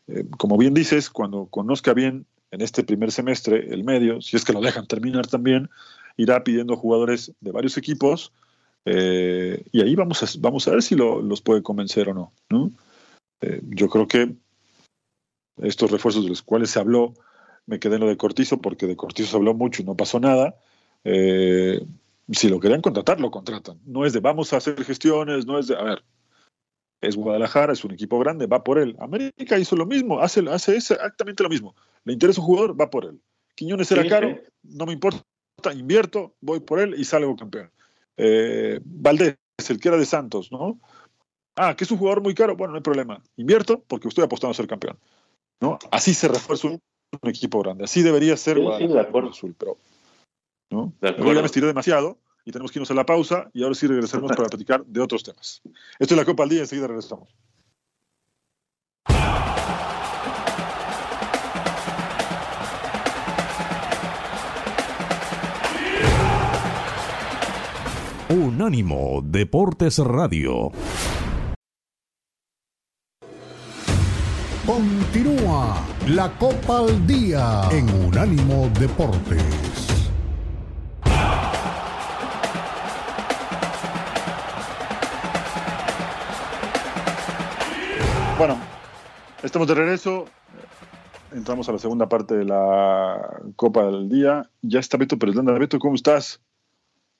[0.08, 4.46] eh, como bien dices, cuando conozca bien en este primer semestre el medio, si es
[4.46, 5.70] que lo dejan terminar también,
[6.18, 8.32] irá pidiendo jugadores de varios equipos
[8.86, 12.72] eh, y ahí vamos a, vamos a ver si los puede convencer o no.
[13.42, 14.36] Eh, yo creo que
[15.62, 17.14] estos refuerzos de los cuales se habló,
[17.66, 20.20] me quedé en lo de Cortizo, porque de Cortizo se habló mucho y no pasó
[20.20, 20.56] nada.
[21.04, 21.86] Eh,
[22.32, 23.80] si lo querían contratar, lo contratan.
[23.86, 26.04] No es de vamos a hacer gestiones, no es de, a ver,
[27.02, 28.96] es Guadalajara, es un equipo grande, va por él.
[29.00, 31.76] América hizo lo mismo, hace, hace exactamente lo mismo.
[32.06, 33.22] Le interesa un jugador, va por él.
[33.56, 35.22] Quiñones era caro, no me importa,
[35.74, 37.72] invierto, voy por él y salgo campeón.
[38.18, 39.38] Eh, Valdés,
[39.70, 40.80] el que era de Santos, ¿no?
[41.56, 43.22] Ah, que es un jugador muy caro, bueno, no hay problema.
[43.36, 44.98] Invierto porque estoy apostando a ser campeón.
[45.62, 45.78] ¿no?
[45.92, 46.82] Así se refuerza un,
[47.24, 47.84] equipo grande.
[47.84, 48.66] Así debería ser sí,
[49.30, 49.78] Azul, pero
[50.70, 50.94] ¿no?
[51.02, 54.32] ya me estiré demasiado y tenemos que irnos a la pausa y ahora sí regresaremos
[54.36, 55.62] para platicar de otros temas.
[56.00, 57.30] Esto es la Copa al Día, enseguida regresamos.
[68.30, 70.72] Unánimo Deportes Radio.
[74.66, 79.63] Continúa la Copa al Día en Unánimo Deportes.
[88.38, 88.58] Bueno,
[89.44, 90.26] estamos de regreso.
[91.32, 94.50] Entramos a la segunda parte de la Copa del Día.
[94.62, 96.42] Ya está Beto Pérez Beto, ¿cómo estás?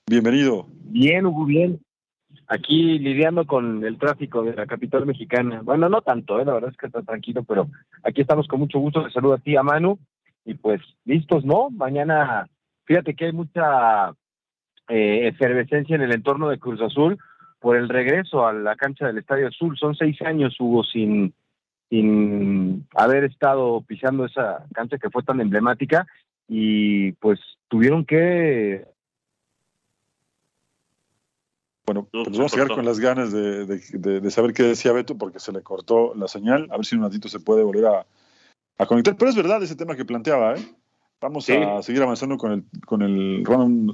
[0.08, 0.66] Bienvenido.
[0.86, 1.80] Bien, Hugo, bien.
[2.48, 5.62] Aquí lidiando con el tráfico de la capital mexicana.
[5.64, 6.46] Bueno, no tanto, ¿eh?
[6.46, 7.68] la verdad es que está tranquilo, pero
[8.04, 9.04] aquí estamos con mucho gusto.
[9.04, 10.00] Te saludo a ti, a Manu.
[10.46, 11.70] Y pues, listos, ¿no?
[11.70, 12.50] Mañana,
[12.86, 14.10] fíjate que hay mucha
[14.90, 17.20] eh, efervescencia en el entorno de Cruz Azul
[17.64, 19.78] por el regreso a la cancha del Estadio Azul.
[19.78, 21.34] Son seis años, Hugo, sin,
[21.90, 26.06] sin haber estado pisando esa cancha que fue tan emblemática
[26.50, 28.86] y pues tuvieron que
[31.86, 35.54] bueno, pues vamos a quedar con las ganas de, saber qué decía Beto porque se
[35.54, 36.68] le cortó la señal.
[36.70, 39.16] A ver si un ratito se puede volver a, conectar.
[39.16, 40.66] Pero es verdad ese tema que planteaba, ¿eh?
[41.22, 43.44] Vamos a seguir avanzando con el, con el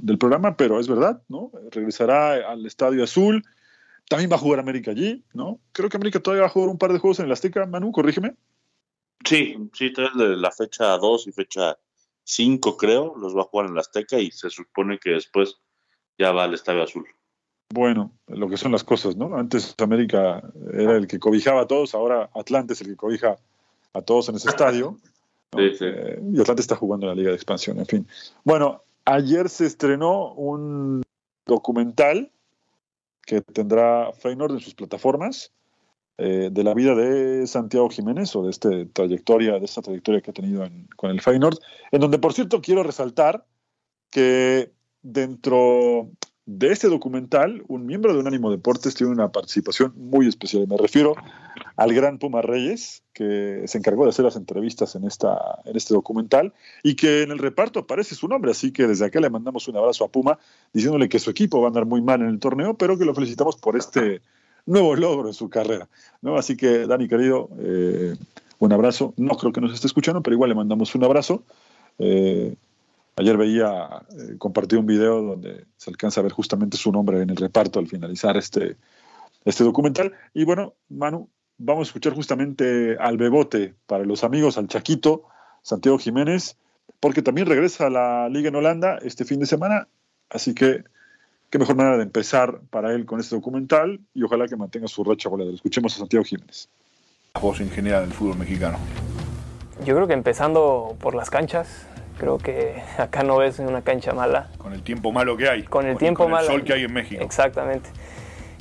[0.01, 1.51] del programa, pero es verdad, ¿no?
[1.69, 3.43] Regresará al Estadio Azul.
[4.09, 5.61] También va a jugar América allí, ¿no?
[5.71, 7.65] Creo que América todavía va a jugar un par de juegos en el Azteca.
[7.65, 8.35] Manu, corrígeme.
[9.23, 11.77] Sí, sí, la fecha 2 y fecha
[12.23, 15.61] 5, creo, los va a jugar en el Azteca y se supone que después
[16.17, 17.07] ya va al Estadio Azul
[17.73, 19.35] bueno, lo que son las cosas, ¿no?
[19.35, 20.41] Antes América
[20.73, 23.37] era el que cobijaba a todos, ahora Atlante es el que cobija
[23.93, 24.97] a todos en ese estadio.
[25.55, 25.85] Sí, sí.
[25.85, 28.07] Eh, y Atlante está jugando en la Liga de Expansión, en fin.
[28.43, 31.03] Bueno, ayer se estrenó un
[31.45, 32.31] documental
[33.29, 35.53] que tendrá Feyenoord en sus plataformas
[36.17, 40.31] eh, de la vida de Santiago Jiménez o de esta trayectoria, de esta trayectoria que
[40.31, 41.59] ha tenido con el Feyenoord,
[41.91, 43.45] en donde, por cierto, quiero resaltar
[44.09, 44.71] que
[45.03, 46.09] dentro
[46.51, 50.67] de este documental, un miembro de Unánimo Deportes tiene una participación muy especial.
[50.67, 51.13] Me refiero
[51.75, 55.93] al gran Puma Reyes, que se encargó de hacer las entrevistas en, esta, en este
[55.93, 58.49] documental y que en el reparto aparece su nombre.
[58.49, 60.39] Así que desde acá le mandamos un abrazo a Puma,
[60.73, 63.13] diciéndole que su equipo va a andar muy mal en el torneo, pero que lo
[63.13, 64.21] felicitamos por este
[64.65, 65.87] nuevo logro en su carrera.
[66.23, 66.35] ¿no?
[66.35, 68.15] Así que, Dani, querido, eh,
[68.57, 69.13] un abrazo.
[69.17, 71.43] No creo que nos esté escuchando, pero igual le mandamos un abrazo.
[71.99, 72.55] Eh,
[73.19, 77.29] ayer veía, eh, compartió un video donde se alcanza a ver justamente su nombre en
[77.29, 78.77] el reparto al finalizar este,
[79.43, 80.13] este documental.
[80.33, 85.23] Y bueno, Manu, vamos a escuchar justamente al Bebote para los amigos, al Chaquito,
[85.61, 86.57] Santiago Jiménez,
[87.01, 89.87] porque también regresa a la Liga en Holanda este fin de semana.
[90.29, 90.83] Así que
[91.49, 95.03] qué mejor manera de empezar para él con este documental y ojalá que mantenga su
[95.03, 95.55] racha goleadora.
[95.55, 96.69] Escuchemos a Santiago Jiménez.
[97.41, 98.77] Vos en general del fútbol mexicano.
[99.85, 101.87] Yo creo que empezando por las canchas,
[102.19, 104.49] creo que acá no ves una cancha mala.
[104.59, 105.63] Con el tiempo malo que hay.
[105.63, 106.47] Con el tiempo con malo.
[106.47, 107.23] El sol que hay en México.
[107.23, 107.89] Exactamente.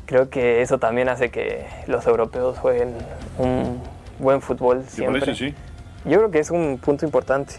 [0.06, 2.94] Creo que eso también hace que los europeos jueguen
[3.36, 3.82] un
[4.18, 5.20] buen fútbol siempre.
[5.20, 5.54] parece, sí?
[6.06, 7.56] Yo creo que es un punto importante.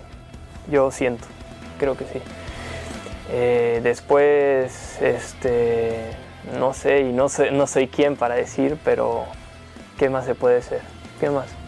[0.71, 1.27] Yo siento.
[1.77, 2.19] Creo que sí.
[3.31, 6.11] Eh, después, este,
[6.57, 9.25] no sé, y no, sé, no soy quién para decir, pero
[9.99, 10.81] ¿qué más se puede ser?
[11.19, 11.58] ¿Qué más?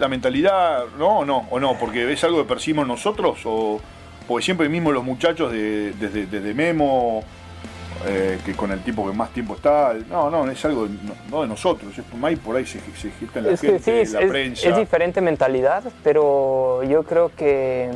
[0.00, 3.78] La mentalidad, no, no, o no, porque es algo que percibimos nosotros, o
[4.26, 7.22] porque siempre mismo los muchachos de, desde, Memo,
[8.06, 10.88] eh, que con el tipo que más tiempo está, no, no, es algo
[11.30, 14.70] no, de nosotros, es por ahí, por ahí se, se en la gente, la prensa.
[14.70, 17.90] Es diferente mentalidad, pero yo creo que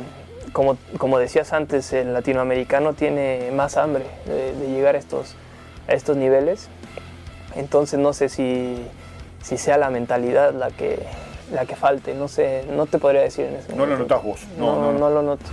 [0.55, 5.35] como, como decías antes, el latinoamericano tiene más hambre de, llegar a estos,
[5.87, 6.69] a estos niveles.
[7.55, 8.85] Entonces no sé si,
[9.41, 10.99] si sea la mentalidad la que,
[11.51, 14.41] la que falte, no sé, no te podría decir en ese No lo notas vos.
[14.57, 15.45] No, no, lo noto.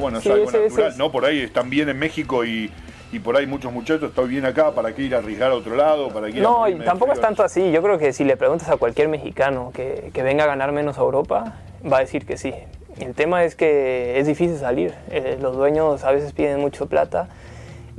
[0.00, 1.10] bueno, es algo natural, ¿no?
[1.10, 2.70] Por ahí están bien en México y,
[3.12, 5.74] y por ahí muchos muchachos están bien acá, ¿para qué ir a arriesgar a otro
[5.74, 6.08] lado?
[6.08, 7.70] ¿Para qué no, y tampoco es tanto así.
[7.72, 10.98] Yo creo que si le preguntas a cualquier mexicano que, que venga a ganar menos
[10.98, 11.56] a Europa,
[11.90, 12.54] va a decir que sí.
[12.98, 14.94] El tema es que es difícil salir.
[15.10, 17.28] Eh, los dueños a veces piden mucho plata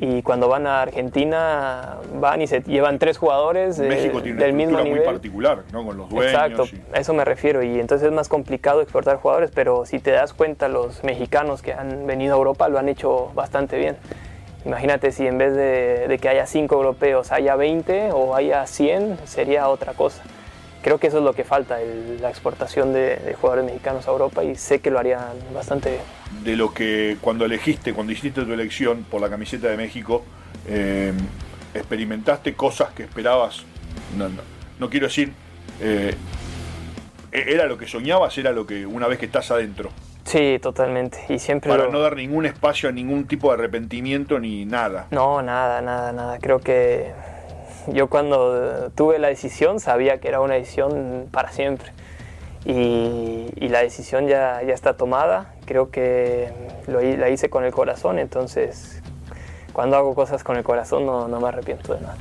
[0.02, 4.80] y cuando van a Argentina van y se llevan tres jugadores México tiene del mismo
[4.80, 4.98] nivel.
[4.98, 5.86] muy particular, ¿no?
[5.86, 6.34] Con los dueños.
[6.34, 10.10] Exacto, a eso me refiero y entonces es más complicado exportar jugadores, pero si te
[10.10, 13.96] das cuenta los mexicanos que han venido a Europa lo han hecho bastante bien.
[14.66, 19.20] Imagínate si en vez de, de que haya cinco europeos haya 20 o haya 100,
[19.26, 20.24] sería otra cosa
[20.82, 21.78] creo que eso es lo que falta,
[22.20, 25.22] la exportación de, jugadores mexicanos a Europa y sé que lo harían
[25.54, 26.44] bastante bien.
[26.44, 30.24] De lo que cuando elegiste, cuando hiciste tu elección por la camiseta de México,
[30.68, 31.14] eh,
[31.74, 33.64] experimentaste cosas que esperabas,
[34.80, 35.34] no, quiero decir,
[35.80, 36.16] eh,
[37.32, 39.90] era lo que soñabas, era lo que una vez que estás adentro.
[40.24, 41.20] Sí, totalmente.
[41.30, 45.08] Y siempre Para no dar ningún espacio a ningún tipo de arrepentimiento ni nada.
[45.12, 46.38] No, nada, nada, nada.
[46.40, 47.12] Creo que
[47.88, 51.92] yo cuando tuve la decisión sabía que era una decisión para siempre.
[52.66, 55.56] Y, la decisión ya, ya, está tomada.
[55.66, 56.52] Creo que
[56.88, 59.02] lo, la hice con el corazón, entonces
[59.74, 62.18] cuando hago cosas con el corazón no, no me arrepiento de nada.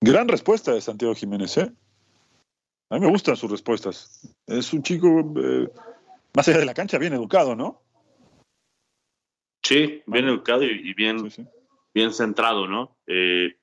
[0.00, 1.72] Gran respuesta de Santiago Jiménez, ¿eh?
[2.90, 4.34] A mí me gustan sus respuestas.
[4.46, 5.70] Es un chico, eh,
[6.34, 7.80] más allá de la cancha, bien educado, ¿no?
[9.62, 11.18] Sí, bien educado y, bien,
[11.94, 12.96] bien centrado, ¿no?
[13.06, 13.56] Eh,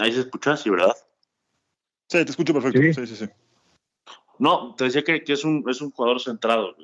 [0.00, 0.96] ahí se escucha, sí, ¿verdad?
[2.08, 2.80] Sí, te escucho perfecto.
[2.80, 3.26] Sí, sí, sí.
[4.38, 6.76] No, te decía que, es, un, es un jugador centrado,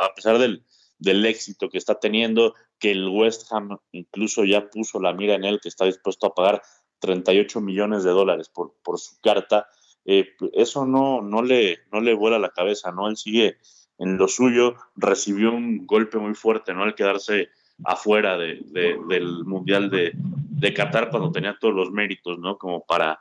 [0.00, 0.64] a, pesar del,
[0.98, 5.44] del, éxito que está teniendo, que el West Ham incluso ya puso la mira en
[5.44, 6.62] él, que está dispuesto a pagar
[7.00, 9.66] 38 millones de dólares por, por su carta.
[10.04, 13.08] Eh, eso no, no, le, no le vuela la cabeza, ¿no?
[13.08, 13.56] Él sigue
[13.98, 16.84] en lo suyo, recibió un golpe muy fuerte, ¿no?
[16.84, 17.50] Al quedarse
[17.84, 18.62] afuera de,
[19.08, 22.58] del Mundial de, Qatar cuando tenía todos los méritos, ¿no?
[22.58, 23.20] Como para,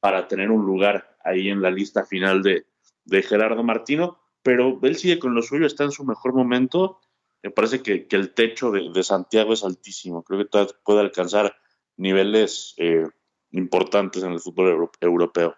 [0.00, 2.66] para tener un lugar ahí en la lista final de,
[3.04, 7.00] de Gerardo Martino, pero él sigue con lo suyo, está en su mejor momento.
[7.42, 10.22] Me parece que, el techo de, Santiago es altísimo.
[10.22, 11.54] Creo que puede alcanzar
[11.96, 13.06] niveles eh,
[13.50, 15.56] importantes en el fútbol europeo.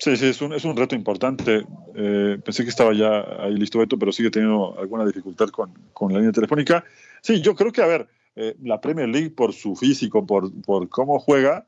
[0.00, 1.66] Sí, sí, es un, es un reto importante.
[1.94, 6.10] Eh, pensé que estaba ya ahí listo Beto, pero sigue teniendo alguna dificultad con, con
[6.10, 6.84] la línea telefónica.
[7.20, 10.88] Sí, yo creo que, a ver, eh, la Premier League por su físico, por, por
[10.88, 11.66] cómo juega,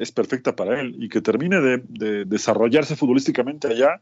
[0.00, 0.96] es perfecta para él.
[0.98, 4.00] Y que termine de, de, desarrollarse futbolísticamente allá,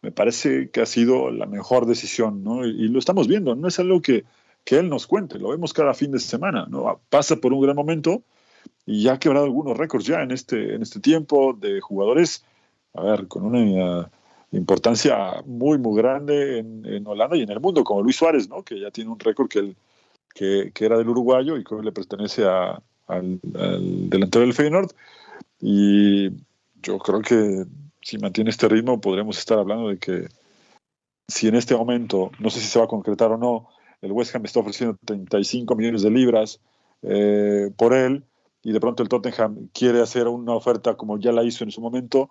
[0.00, 2.64] me parece que ha sido la mejor decisión, ¿no?
[2.64, 4.24] Y, lo estamos viendo, no es algo que,
[4.64, 6.98] que él nos cuente, lo vemos cada fin de semana, ¿no?
[7.10, 8.22] Pasa por un gran momento
[8.86, 12.42] y ya ha quebrado algunos récords ya en este, en este tiempo de jugadores
[12.94, 14.10] a ver, con una
[14.52, 18.62] importancia muy, muy grande en, Holanda y en el mundo, como Luis Suárez, ¿no?
[18.62, 19.74] que ya tiene un récord que,
[20.34, 24.90] que, era del uruguayo y que le pertenece a, al, delantero del Feyenoord.
[25.60, 26.30] Y
[26.82, 27.64] yo creo que
[28.00, 30.28] si mantiene este ritmo podremos estar hablando de que
[31.28, 33.68] si en este momento, no sé si se va a concretar o no,
[34.02, 36.60] el West Ham está ofreciendo 35 millones de libras
[37.02, 38.24] eh, por él
[38.62, 41.80] y de pronto el Tottenham quiere hacer una oferta como ya la hizo en su
[41.80, 42.30] momento,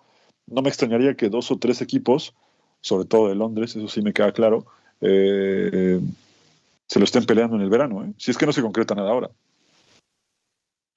[0.52, 2.34] no me extrañaría que dos o tres equipos,
[2.80, 4.66] sobre todo de Londres, eso sí me queda claro,
[5.00, 6.00] eh,
[6.86, 8.12] se lo estén peleando en el verano, ¿eh?
[8.18, 9.30] si es que no se concreta nada ahora.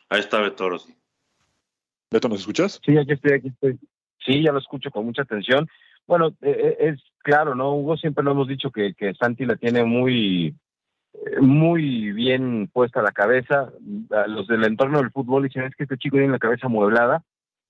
[0.09, 0.69] Ahí está Beto
[2.11, 2.79] Beto, ¿nos escuchas?
[2.85, 3.79] Sí, aquí estoy, aquí estoy.
[4.23, 5.67] Sí, ya lo escucho con mucha atención.
[6.07, 7.73] Bueno, eh, es claro, ¿no?
[7.73, 10.55] Hugo siempre lo hemos dicho que, que Santi la tiene muy,
[11.41, 13.71] muy bien puesta la cabeza.
[14.27, 17.23] Los del entorno del fútbol dicen es que este chico tiene la cabeza amueblada,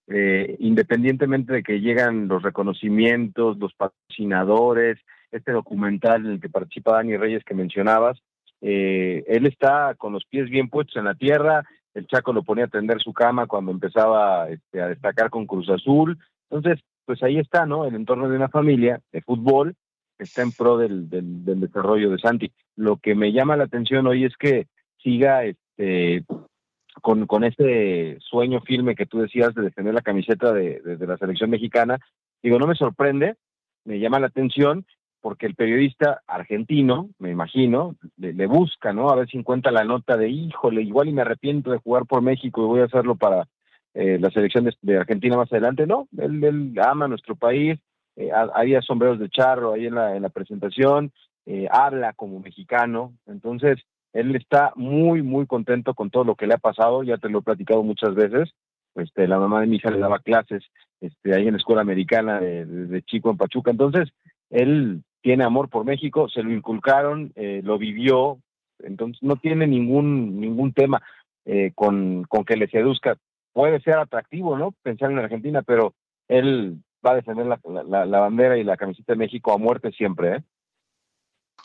[0.07, 4.99] eh, independientemente de que llegan los reconocimientos, los patrocinadores,
[5.31, 8.19] este documental en el que participa Dani Reyes que mencionabas,
[8.61, 12.65] eh, él está con los pies bien puestos en la tierra, el Chaco lo ponía
[12.65, 16.17] a tender su cama cuando empezaba este, a destacar con Cruz Azul,
[16.49, 17.85] entonces, pues ahí está, ¿no?
[17.85, 19.75] El entorno de una familia de fútbol
[20.17, 22.51] está en pro del, del, desarrollo de Santi.
[22.75, 24.67] Lo que me llama la atención hoy es que
[25.01, 26.23] siga este
[27.05, 31.17] con, con ese sueño firme que tú decías de defender la camiseta de, de, la
[31.17, 31.99] selección mexicana.
[32.41, 33.35] Digo, no me sorprende,
[33.83, 34.87] me llama la atención
[35.21, 39.11] porque el periodista argentino, me imagino, le, busca, ¿no?
[39.11, 42.23] A ver si encuentra la nota de, híjole, igual y me arrepiento de jugar por
[42.23, 43.47] México y voy a hacerlo para
[43.93, 45.85] eh, la selección de, Argentina más adelante.
[45.85, 47.79] No, él, ama nuestro país,
[48.15, 51.11] eh, había sombreros de charro ahí en la, en la presentación,
[51.45, 53.77] eh, habla como mexicano, entonces
[54.15, 57.39] él está muy, muy contento con todo lo que le ha pasado, ya te lo
[57.39, 58.49] he platicado muchas veces,
[58.95, 60.63] este, la mamá de mi hija le daba clases
[61.01, 64.09] este, ahí en la escuela americana de, chico en Pachuca, entonces
[64.49, 68.39] él tiene amor por México, se lo inculcaron, eh, lo vivió,
[68.79, 71.01] entonces no tiene ningún, ningún tema
[71.75, 73.17] con, con que le seduzca.
[73.53, 74.73] Puede ser atractivo, ¿no?
[74.81, 75.93] Pensar en Argentina, pero
[76.27, 80.37] él va a defender la, la, bandera y la camiseta de México a muerte siempre,
[80.37, 80.43] ¿eh?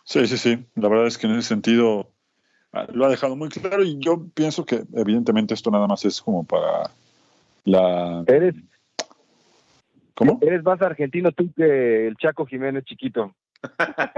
[0.05, 0.67] Sí, sí, sí.
[0.75, 2.13] La verdad es que en ese sentido
[2.73, 6.45] lo ha dejado muy claro y yo pienso que evidentemente esto nada más es como
[6.45, 6.91] para
[7.65, 8.25] la...
[8.27, 8.55] Eres...
[10.15, 10.39] ¿Cómo?
[10.43, 13.35] Eres más argentino tú que el Chaco Jiménez chiquito.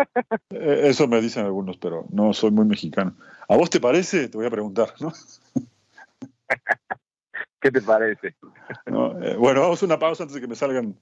[0.50, 3.16] Eh, eso me dicen algunos, pero no soy muy mexicano.
[3.48, 4.28] ¿A vos te parece?
[4.28, 5.12] Te voy a preguntar, ¿no?
[7.60, 8.28] ¿Qué te parece?
[8.28, 10.94] Eh, bueno, vamos a una pausa antes de que me salgan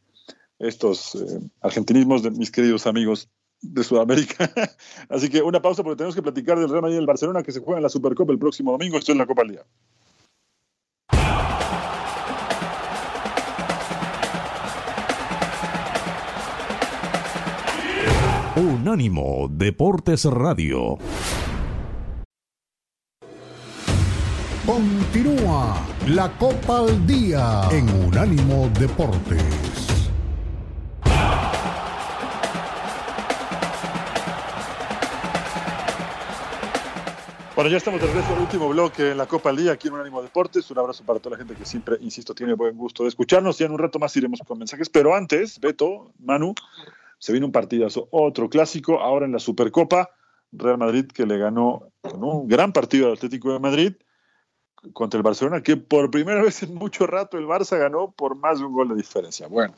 [0.59, 3.29] estos eh, argentinismos de mis queridos amigos
[3.63, 4.51] de Sudamérica.
[5.09, 7.53] Así que una pausa porque tenemos que platicar del Real Madrid y del Barcelona que
[7.53, 8.99] se juega en la Supercopa el próximo domingo.
[8.99, 9.65] Esto es la Copa al Día.
[18.57, 20.99] Unánimo Deportes Radio.
[24.67, 25.77] Continúa
[26.09, 29.70] la Copa al Día en Unánimo Deportes.
[37.61, 39.93] Bueno, ya estamos de regreso al último bloque en la Copa al Día aquí en
[39.93, 40.71] Unánimo Deportes.
[40.71, 43.61] Un abrazo para toda la gente que siempre, insisto, tiene buen gusto de escucharnos.
[43.61, 44.89] Y en un rato más iremos con mensajes.
[44.89, 46.55] Pero antes, Beto, Manu,
[47.19, 50.09] se viene un partidazo, otro clásico, ahora en la Supercopa.
[50.53, 53.93] Real Madrid que le ganó con un gran partido al Atlético de Madrid
[54.95, 58.59] contra el Barcelona, que por primera vez en mucho rato el Barça ganó por más
[58.59, 59.49] de un gol de diferencia.
[59.49, 59.75] Bueno,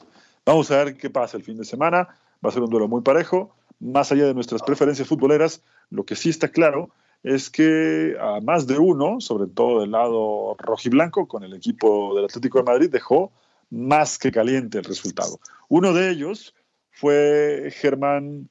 [0.47, 2.07] vamos a ver qué pasa el fin de semana.
[2.45, 3.57] Va a ser un duelo muy parejo.
[3.81, 8.67] Más allá de nuestras preferencias futboleras, lo que sí está claro es que a más
[8.67, 13.33] de uno, sobre todo del lado rojiblanco, con el equipo del Atlético de Madrid, dejó
[13.71, 15.39] más que caliente el resultado.
[15.69, 16.55] Uno de ellos
[16.91, 18.49] fue Germán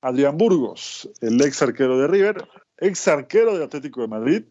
[0.00, 2.48] Adrián Burgos, el ex arquero de River,
[2.78, 4.44] ex arquero del Atlético de Madrid,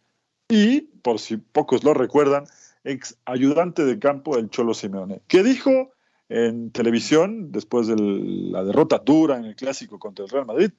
[0.49, 2.45] y, por si pocos lo recuerdan,
[2.83, 5.91] ex ayudante de campo del Cholo Simeone, que dijo
[6.29, 10.71] en televisión, después de la derrota dura en el clásico contra el Real Madrid,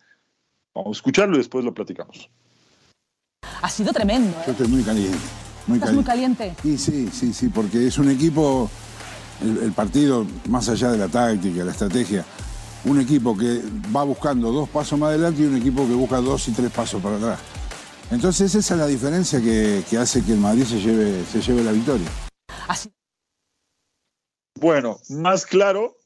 [0.75, 2.31] vamos a escucharlo y después lo platicamos.
[3.63, 4.31] Ha sido tremendo.
[4.31, 4.43] ¿eh?
[4.47, 5.19] Yo estoy muy caliente.
[5.67, 6.55] Muy ¿Estás muy caliente?
[6.63, 8.71] Sí, sí, sí, sí, porque es un equipo,
[9.43, 12.25] el, partido, más allá de la táctica, la estrategia,
[12.85, 13.63] un equipo que
[13.95, 17.03] va buscando dos pasos más adelante y un equipo que busca dos y tres pasos
[17.03, 17.39] para atrás.
[18.11, 21.73] Entonces esa es la diferencia que, hace que el Madrid se lleve, se lleve la
[21.73, 22.09] victoria.
[24.61, 25.97] Bueno, más claro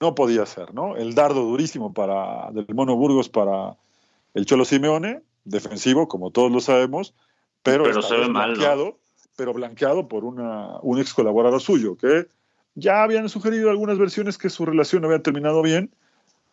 [0.00, 0.96] no podía ser, ¿no?
[0.96, 3.76] El dardo durísimo para, del Mono Burgos para
[4.32, 7.14] el Cholo Simeone, defensivo, como todos lo sabemos,
[7.62, 8.98] pero, blanqueado,
[9.36, 12.26] pero blanqueado por una, un ex colaborador suyo, que
[12.74, 15.90] ya habían sugerido algunas versiones que su relación no había terminado bien,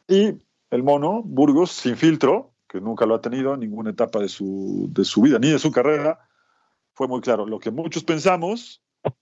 [0.08, 0.34] y
[0.72, 4.90] el Mono Burgos, sin filtro, que nunca lo ha tenido en ninguna etapa de su,
[4.92, 6.20] de su vida ni de su carrera,
[6.94, 7.46] fue muy claro.
[7.46, 8.82] Lo que muchos pensamos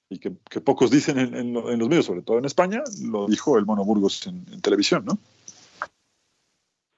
[0.10, 3.84] y que, pocos dicen en, los medios, sobre todo en España, lo dijo el Mono
[3.84, 5.20] Burgos en, televisión, ¿no?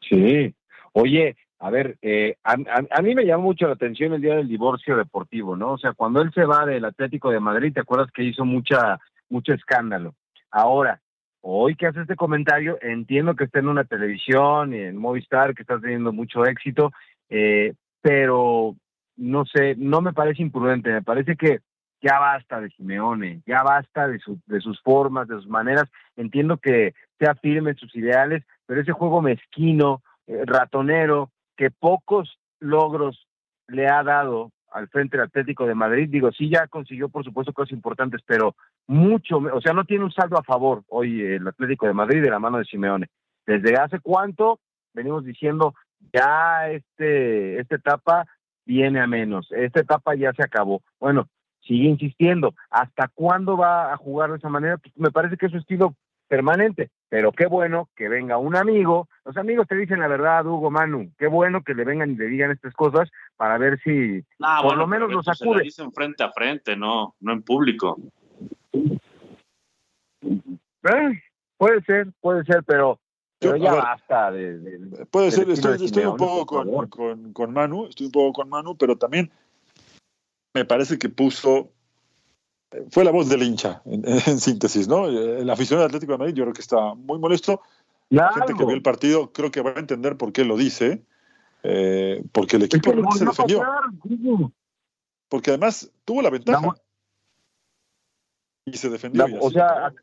[0.02, 0.54] Sí.
[0.94, 2.56] Oye, a ver, eh, a,
[2.92, 5.74] a, mí me llamó mucho la atención el día del divorcio deportivo, ¿no?
[5.74, 9.00] O sea, cuando él se va del Atlético de Madrid, ¿te acuerdas que hizo mucha,
[9.30, 10.14] mucho escándalo?
[10.52, 11.02] Ahora,
[11.42, 15.64] hoy que hace este comentario, entiendo que está en una televisión y en Movistar, que
[15.64, 16.92] está teniendo mucho éxito,
[17.30, 18.76] eh, pero
[19.16, 21.60] no sé, no me parece imprudente, me parece que
[22.02, 25.90] ya basta de Simeone, ya basta de, de sus formas, de sus maneras.
[26.16, 32.40] Entiendo que sea firme en sus ideales, pero ese juego mezquino, eh, ratonero, que pocos
[32.60, 33.28] logros
[33.68, 37.72] le ha dado al frente Atlético de Madrid, digo, sí ya consiguió por supuesto cosas
[37.72, 38.56] importantes, pero
[38.86, 42.30] mucho, o sea, no tiene un saldo a favor hoy el Atlético de Madrid de
[42.30, 43.08] la mano de Simeone.
[43.46, 44.60] Desde hace cuánto
[44.94, 45.74] venimos diciendo,
[46.14, 48.26] ya este, esta etapa
[48.66, 50.82] viene a menos, esta etapa ya se acabó.
[51.00, 51.28] Bueno,
[51.62, 52.54] sigue insistiendo.
[52.70, 54.78] ¿Hasta cuándo va a jugar de esa manera?
[54.78, 55.96] Pues me parece que es su estilo
[56.28, 56.90] permanente.
[57.10, 59.08] Pero qué bueno que venga un amigo.
[59.24, 61.12] Los amigos te dicen la verdad, Hugo Manu.
[61.18, 64.24] Qué bueno que le vengan y le digan estas cosas para ver si
[64.62, 65.60] por lo menos los acude.
[65.60, 67.98] Se dicen frente a frente, no, no en público.
[70.22, 71.22] Eh,
[71.58, 73.00] puede ser, puede ser, pero,
[73.42, 78.34] ya basta de, Puede ser, estoy, un poco con, con, con Manu, estoy un poco
[78.34, 79.32] con Manu, pero también
[80.54, 81.72] me parece que puso
[82.90, 85.08] fue la voz del hincha, en, síntesis, ¿no?
[85.08, 87.62] El aficionado del Atlético de Madrid yo creo que está muy molesto.
[88.10, 91.04] La gente que vio el partido creo que va a entender por qué lo dice,
[91.64, 93.64] eh, porque el equipo no se defendió.
[95.28, 96.76] porque además tuvo la ventaja.
[98.66, 99.26] y se defendió.
[99.42, 99.94] o sea,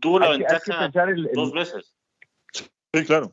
[0.00, 0.90] tuvo la ventaja
[1.34, 1.94] dos veces.
[2.92, 3.32] Sí, claro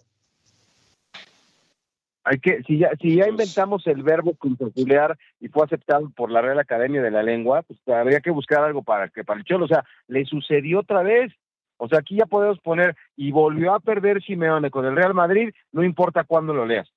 [2.26, 6.42] hay que, si ya, si ya inventamos el verbo contempolear y fue aceptado por la
[6.42, 9.66] Real Academia de la Lengua, pues habría que buscar algo para que para el Cholo,
[9.66, 11.32] o sea, le sucedió otra vez.
[11.78, 15.54] O sea, aquí ya podemos poner, y volvió a perder Simeone con el Real Madrid,
[15.72, 16.90] no importa cuándo lo leas.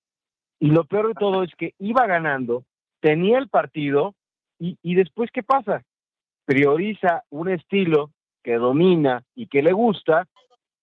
[0.60, 2.64] Y lo peor de todo es que iba ganando,
[3.00, 4.14] tenía el partido,
[4.58, 5.82] y, y después, ¿qué pasa?
[6.46, 8.12] Prioriza un estilo
[8.42, 10.26] que domina y que le gusta,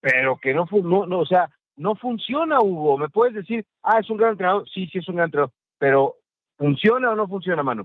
[0.01, 2.97] pero que no, no, no o sea, no funciona, Hugo.
[2.97, 4.67] ¿Me puedes decir, ah, es un gran entrenador?
[4.69, 5.53] Sí, sí, es un gran entrenador.
[5.77, 6.15] Pero,
[6.57, 7.83] ¿funciona o no funciona, Manu?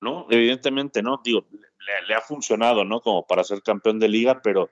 [0.00, 1.20] No, evidentemente no.
[1.24, 1.46] Digo,
[2.06, 3.00] le, ha funcionado, ¿no?
[3.00, 4.70] Como para ser campeón de liga, pero,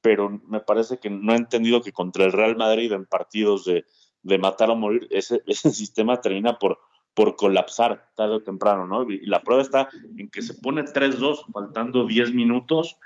[0.00, 3.84] pero me parece que no ha entendido que contra el Real Madrid en partidos de,
[4.22, 6.78] de matar o morir, ese, ese sistema termina por,
[7.12, 9.02] por colapsar tarde o temprano, ¿no?
[9.10, 12.96] Y la prueba está en que se pone 3-2 faltando 10 minutos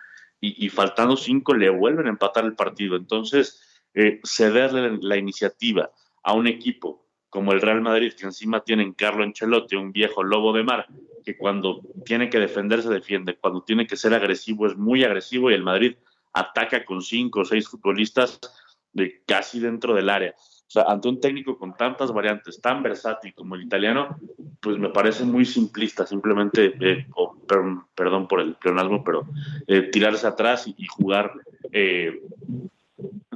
[0.41, 2.95] y, y faltando 5 le vuelven a empatar el partido.
[2.95, 3.64] Entonces,
[3.95, 5.91] eh, cederle la iniciativa
[6.23, 10.53] a un equipo como el Real Madrid, que encima tienen Carlo Ancelotti, un viejo lobo
[10.53, 10.87] de mar,
[11.25, 15.55] que cuando tiene que defenderse defiende, cuando tiene que ser agresivo es muy agresivo y
[15.55, 15.97] el Madrid
[16.33, 18.41] ataca con cinco o seis futbolistas
[18.93, 20.35] de casi dentro del área.
[20.39, 24.17] O sea, ante un técnico con tantas variantes, tan versátil como el italiano,
[24.61, 27.07] pues me parece muy simplista, simplemente, eh,
[27.95, 29.27] perdón por el pleonasmo, pero
[29.67, 31.33] eh, tirarse atrás y, jugar
[31.71, 32.23] eh,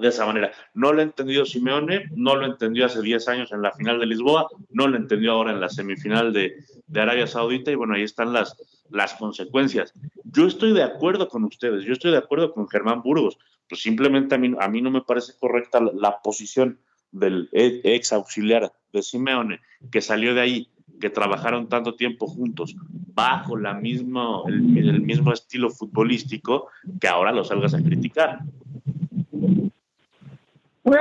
[0.00, 0.52] de esa manera.
[0.74, 4.06] No lo ha entendido Simeone, no lo entendió hace 10 años en la final de
[4.06, 6.54] Lisboa, no lo entendió ahora en la semifinal de,
[6.94, 8.56] Arabia Saudita y bueno, ahí están las,
[8.90, 9.92] las consecuencias.
[10.24, 13.38] Yo estoy de acuerdo con ustedes, yo estoy de acuerdo con Germán Burgos,
[13.68, 16.78] pues simplemente a mí, a mí no me parece correcta la, posición
[17.12, 20.68] del ex auxiliar de Simeone, que salió de ahí,
[21.00, 22.74] que trabajaron tanto tiempo juntos,
[23.14, 26.68] bajo la el, el mismo estilo futbolístico,
[27.00, 28.40] que ahora lo salgas a criticar.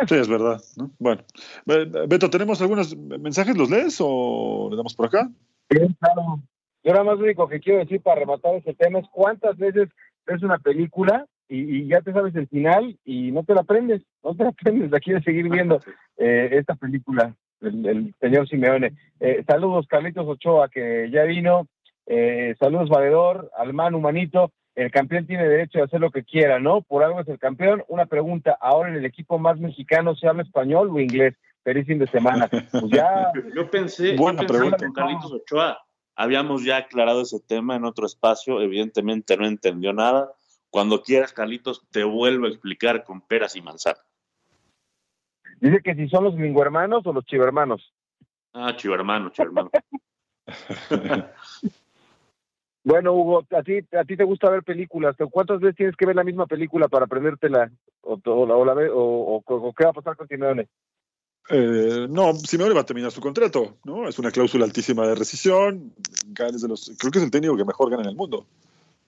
[0.08, 0.62] Sí, es verdad.
[1.00, 1.24] Bueno,
[2.08, 3.58] Beto, ¿tenemos algunos mensajes?
[3.58, 5.30] ¿Los lees o le damos por acá?
[5.70, 6.42] Sí, claro.
[6.84, 9.90] Yo nada más lo único que quiero decir para rematar ese tema es cuántas veces
[10.26, 14.36] ves una película y, ya te sabes el final y no te la aprendes, no
[14.36, 15.82] te la aprendes, la quieres seguir viendo
[16.18, 18.94] eh, esta película del, señor Simeone.
[19.20, 21.68] Eh, saludos Carlitos Ochoa que ya vino,
[22.06, 26.59] eh, saludos Valedor, al man humanito el campeón tiene derecho a hacer lo que quiera,
[26.59, 26.84] ¿no?
[26.84, 27.84] Por algo es el campeón.
[27.88, 31.34] Una pregunta, ¿ahora en el equipo más mexicano se habla español o inglés?
[31.63, 32.47] Feliz fin de semana.
[32.47, 33.32] Pues ya...
[33.55, 34.78] Yo pensé, Buena pregunta.
[34.78, 35.84] con Carlitos Ochoa,
[36.15, 40.32] habíamos ya aclarado ese tema en otro espacio, evidentemente no entendió nada.
[40.69, 44.05] Cuando quieras, Carlitos, te vuelvo a explicar con peras y manzanas.
[45.59, 47.95] Dice que si son los hermanos o los chivermanos.
[48.53, 49.71] Ah, chivermano, chivermano.
[52.88, 55.14] Bueno, Hugo, ¿a ti, ¿a ti te gusta ver películas?
[55.30, 57.70] ¿Cuántas veces tienes que ver la misma película para aprendértela?
[58.00, 60.70] ¿O, o, o, qué va a pasar con Simeone?
[61.50, 64.08] Eh, no, Simeone va a terminar su contrato, ¿no?
[64.08, 65.92] Es una cláusula altísima de rescisión.
[66.28, 68.46] De los, creo que es el técnico que mejor gana en el mundo,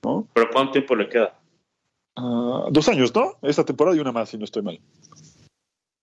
[0.04, 0.28] ¿no?
[0.34, 1.40] ¿Pero cuánto tiempo le queda?
[2.18, 3.36] Ah, dos años, ¿no?
[3.42, 4.78] Esta temporada y una más, si no estoy mal.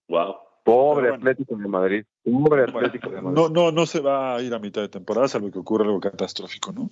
[0.09, 0.37] Wow.
[0.64, 2.05] Pobre Atlético de Madrid.
[2.24, 3.39] Pobre Atlético de Madrid.
[3.39, 6.01] No, no, no se va a ir a mitad de temporada, salvo que ocurra algo
[6.01, 6.89] catastrófico, ¿no?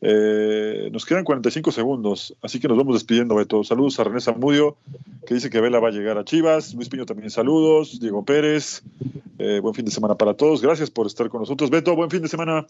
[0.00, 3.64] Eh, nos quedan 45 segundos, así que nos vamos despidiendo, Beto.
[3.64, 4.76] Saludos a René Zamudio,
[5.26, 6.74] que dice que Vela va a llegar a Chivas.
[6.74, 7.98] Luis Piño también saludos.
[8.00, 8.82] Diego Pérez,
[9.38, 10.62] eh, buen fin de semana para todos.
[10.62, 11.70] Gracias por estar con nosotros.
[11.70, 12.64] Beto, buen fin de semana.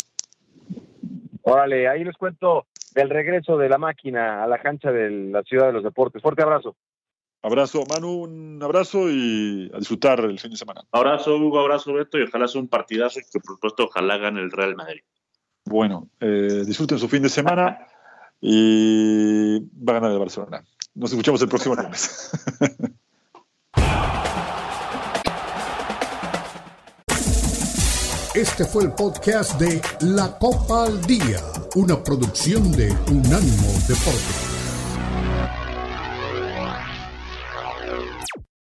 [1.43, 5.67] Órale, ahí les cuento del regreso de la máquina a la cancha de la Ciudad
[5.67, 6.23] de los Deportes.
[6.23, 6.77] Fuerte abrazo.
[7.43, 10.83] Abrazo, Manu, un abrazo y a disfrutar el fin de semana.
[10.91, 14.41] Abrazo, Hugo, abrazo, Beto, y ojalá sea un partidazo y que, por supuesto, ojalá gane
[14.41, 15.03] el Real Madrid.
[15.69, 17.79] Bueno, eh, disfruten su fin de semana
[18.41, 20.65] y va a ganar el Barcelona.
[20.95, 22.31] Nos escuchamos el próximo lunes.
[28.35, 31.41] Este fue el podcast de La Copa al Día,
[31.75, 34.48] una producción de Unánimo Deportes.